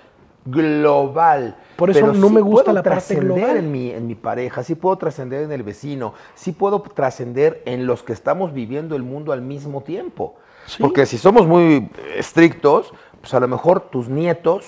[0.45, 1.57] global.
[1.75, 3.57] Por eso Pero no sí me gusta la parte global.
[3.57, 7.87] En mi, en mi pareja, sí puedo trascender en el vecino, sí puedo trascender en
[7.87, 10.37] los que estamos viviendo el mundo al mismo tiempo.
[10.67, 10.81] Sí.
[10.81, 14.67] Porque si somos muy estrictos, pues a lo mejor tus nietos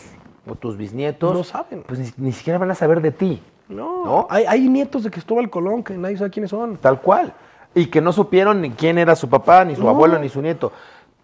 [0.51, 1.85] o tus bisnietos No saben.
[1.87, 3.41] pues ni, ni siquiera van a saber de ti.
[3.69, 4.27] No, ¿No?
[4.31, 6.77] Hay, hay nietos de Cristóbal Colón que nadie sabe quiénes son.
[6.79, 7.33] Tal cual.
[7.75, 9.91] Y que no supieron ni quién era su papá, ni su No.
[9.91, 10.73] abuelo, ni su nieto.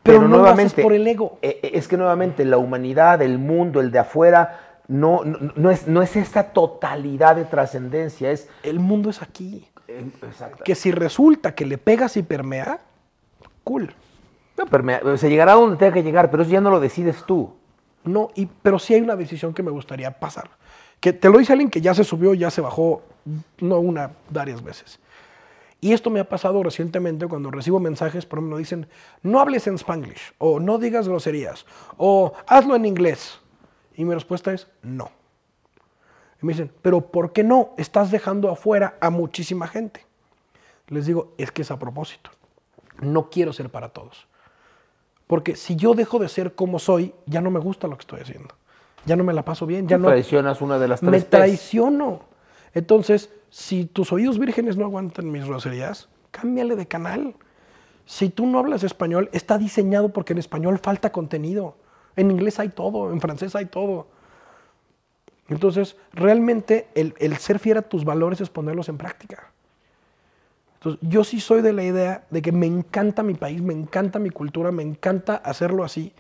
[0.03, 0.83] Pero Pero, no lo nuevamente.
[0.83, 1.39] por el ego.
[1.41, 5.89] eh, eh, Es que nuevamente la humanidad, el mundo, el de afuera, no, no, es,
[5.89, 8.31] no es esa totalidad de trascendencia.
[8.31, 8.49] Es.
[8.63, 9.67] El mundo es aquí.
[9.89, 10.63] eh, exacto.
[10.65, 12.81] Que si resulta que le pegas y permea,
[13.65, 13.95] cool.
[14.59, 16.81] No, pero me- se llegará a donde tenga que llegar, pero eso ya no lo
[16.81, 17.55] decides tú.
[18.05, 20.51] No, y, pero sí hay una decisión que me gustaría pasar.
[21.01, 23.03] Que te lo dice alguien que ya se subió, ya se bajó,
[23.59, 24.99] no una, varias veces.
[25.81, 28.87] Y esto me ha pasado recientemente cuando recibo mensajes, por ejemplo, dicen,
[29.23, 31.67] no hables en spanglish, o no digas groserías,
[31.99, 33.39] o hazlo en inglés.
[33.95, 35.11] Y mi respuesta es, no.
[36.43, 37.75] Y me dicen, pero ¿por qué no?
[37.77, 40.07] Estás dejando afuera a muchísima gente.
[40.89, 42.31] Les digo, es que es a propósito.
[43.01, 44.27] No quiero ser para todos.
[45.27, 48.21] Porque si yo dejo de ser como soy, ya no me gusta lo que estoy
[48.21, 48.55] haciendo.
[49.07, 52.21] Ya no me la paso bien, ya no traicionas una de las tres me traiciono.
[52.73, 57.35] Entonces, si tus oídos vírgenes no aguantan mis groserías, cámbiale de canal.
[58.07, 61.77] Si tú no hablas español, está diseñado porque en español falta contenido.
[62.17, 64.09] En inglés hay todo, en francés hay todo.
[65.49, 69.51] Entonces, realmente el, el ser fiel a tus valores es ponerlos en práctica.
[70.77, 74.19] Entonces, yo sí soy de la idea de que me encanta mi país, me encanta
[74.19, 76.13] mi cultura, me encanta hacerlo así.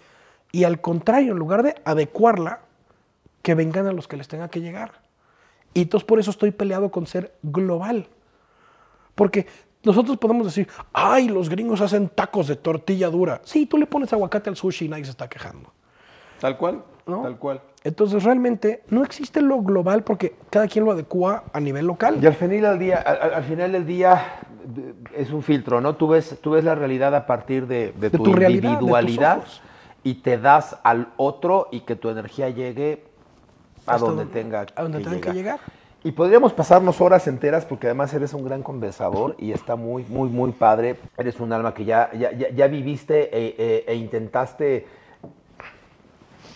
[0.52, 2.60] Y al contrario, en lugar de adecuarla,
[3.44, 5.02] que vengan a los que les tenga que llegar.
[5.74, 8.08] Y entonces por eso estoy peleado con ser global.
[9.14, 9.46] Porque
[9.84, 13.42] nosotros podemos decir, ay, los gringos hacen tacos de tortilla dura.
[13.44, 15.72] Sí, tú le pones aguacate al sushi y nadie se está quejando.
[16.40, 17.22] Tal cual, ¿no?
[17.22, 17.60] tal cual.
[17.84, 22.18] Entonces realmente no existe lo global porque cada quien lo adecua a nivel local.
[22.22, 24.22] Y al final del día, al, al- al final del día
[25.14, 25.96] es un filtro, ¿no?
[25.96, 28.68] Tú ves, tú ves la realidad a partir de, de De tu, tu realidad, de
[28.68, 29.60] tus individualidad ojos.
[30.02, 33.04] y te das al otro y que tu energía llegue
[33.86, 35.60] a donde tenga, a donde tenga que llegar.
[36.02, 40.28] Y podríamos pasarnos horas enteras porque además eres un gran conversador y está muy, muy,
[40.28, 40.96] muy padre.
[41.16, 44.86] Eres un alma que ya, ya, ya- viviste e, e- e intentaste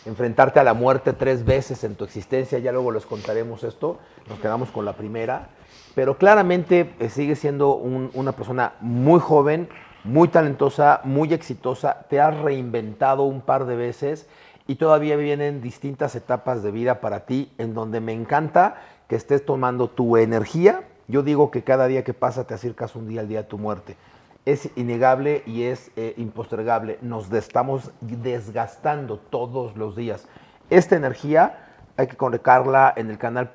[0.05, 3.99] enfrentarte a la muerte tres veces en tu existencia, ya luego les contaremos esto,
[4.29, 5.49] nos quedamos con la primera,
[5.95, 9.69] pero claramente eh, sigues siendo un- una persona muy joven,
[10.05, 14.27] muy talentosa, muy exitosa, te has reinventado un par de veces
[14.69, 18.77] y todavía vienen distintas etapas de vida para ti en donde me encanta
[19.09, 20.85] que estés tomando tu energía.
[21.09, 23.59] Yo digo que cada día que pasa te acercas un día al día de tu
[23.59, 23.97] muerte
[24.49, 26.99] es innegable y es eh, impostergable.
[27.03, 30.27] Nos estamos desgastando todos los días.
[30.71, 31.67] Esta energía
[31.99, 33.51] hay que colocarla en el canal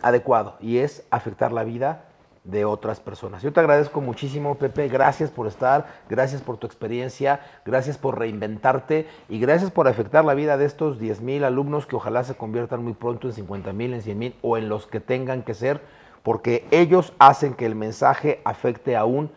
[0.00, 2.06] adecuado y es afectar la vida
[2.44, 3.42] de otras personas.
[3.42, 4.88] Yo te agradezco muchísimo, Pepe.
[4.88, 10.34] Gracias por estar, gracias por tu experiencia, gracias por reinventarte y gracias por afectar la
[10.34, 13.94] vida de estos 10 mil alumnos que ojalá se conviertan muy pronto en 50 mil,
[13.94, 15.80] en 100 mil o en los que tengan que ser
[16.22, 19.30] porque ellos hacen que el mensaje afecte aún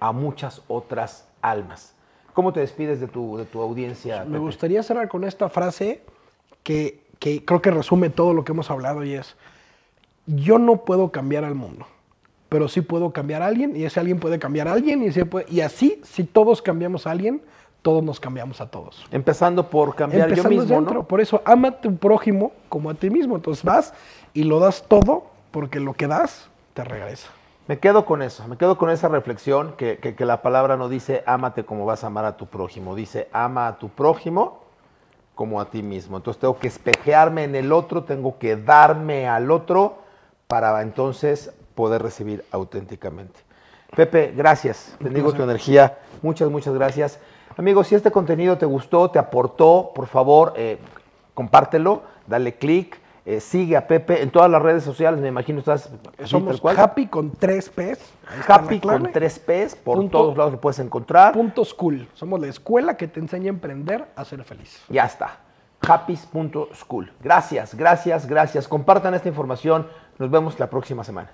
[0.00, 1.94] a muchas otras almas.
[2.34, 4.24] ¿Cómo te despides de tu, de tu audiencia?
[4.24, 6.02] Me gustaría cerrar con esta frase
[6.62, 9.36] que, que creo que resume todo lo que hemos hablado y es,
[10.26, 11.86] yo no puedo cambiar al mundo,
[12.52, 15.24] pero sí puedo cambiar a alguien y ese alguien puede cambiar a alguien y, ese
[15.24, 17.40] puede- y así, si todos cambiamos a alguien,
[17.80, 19.06] todos nos cambiamos a todos.
[19.10, 21.04] Empezando por cambiar Empezando yo mismo, dentro, ¿no?
[21.04, 23.36] por eso ama a tu prójimo como a ti mismo.
[23.36, 23.94] Entonces vas
[24.34, 27.28] y lo das todo porque lo que das te regresa.
[27.68, 30.90] Me quedo con eso, me quedo con esa reflexión que, que- que la palabra no
[30.90, 34.60] dice ámate como vas a amar a tu prójimo, dice ama a tu prójimo
[35.34, 36.18] como a ti mismo.
[36.18, 39.96] Entonces tengo que espejearme en el otro, tengo que darme al otro
[40.48, 43.40] para entonces poder recibir auténticamente.
[43.94, 44.96] Pepe, gracias.
[45.00, 45.98] Bendigo tu energía.
[46.22, 47.18] Muchas, muchas gracias.
[47.56, 50.78] Amigos, si este contenido te gustó, te aportó, por favor, eh,
[51.34, 55.20] compártelo, dale clic, eh, sigue a Pepe en todas las redes sociales.
[55.20, 55.90] Me imagino estás
[56.24, 56.78] Somos cual.
[56.80, 57.98] happy con tres P's.
[58.48, 61.34] Happy con tres P's, por Punto- todos lados lo puedes encontrar.
[61.34, 62.08] Punto school.
[62.14, 64.82] Somos la escuela que te enseña a emprender a ser feliz.
[64.88, 65.38] Ya está.
[65.86, 67.12] Happys.school.
[67.22, 68.66] Gracias, gracias, gracias.
[68.68, 69.86] Compartan esta información.
[70.18, 71.32] Nos vemos la próxima semana.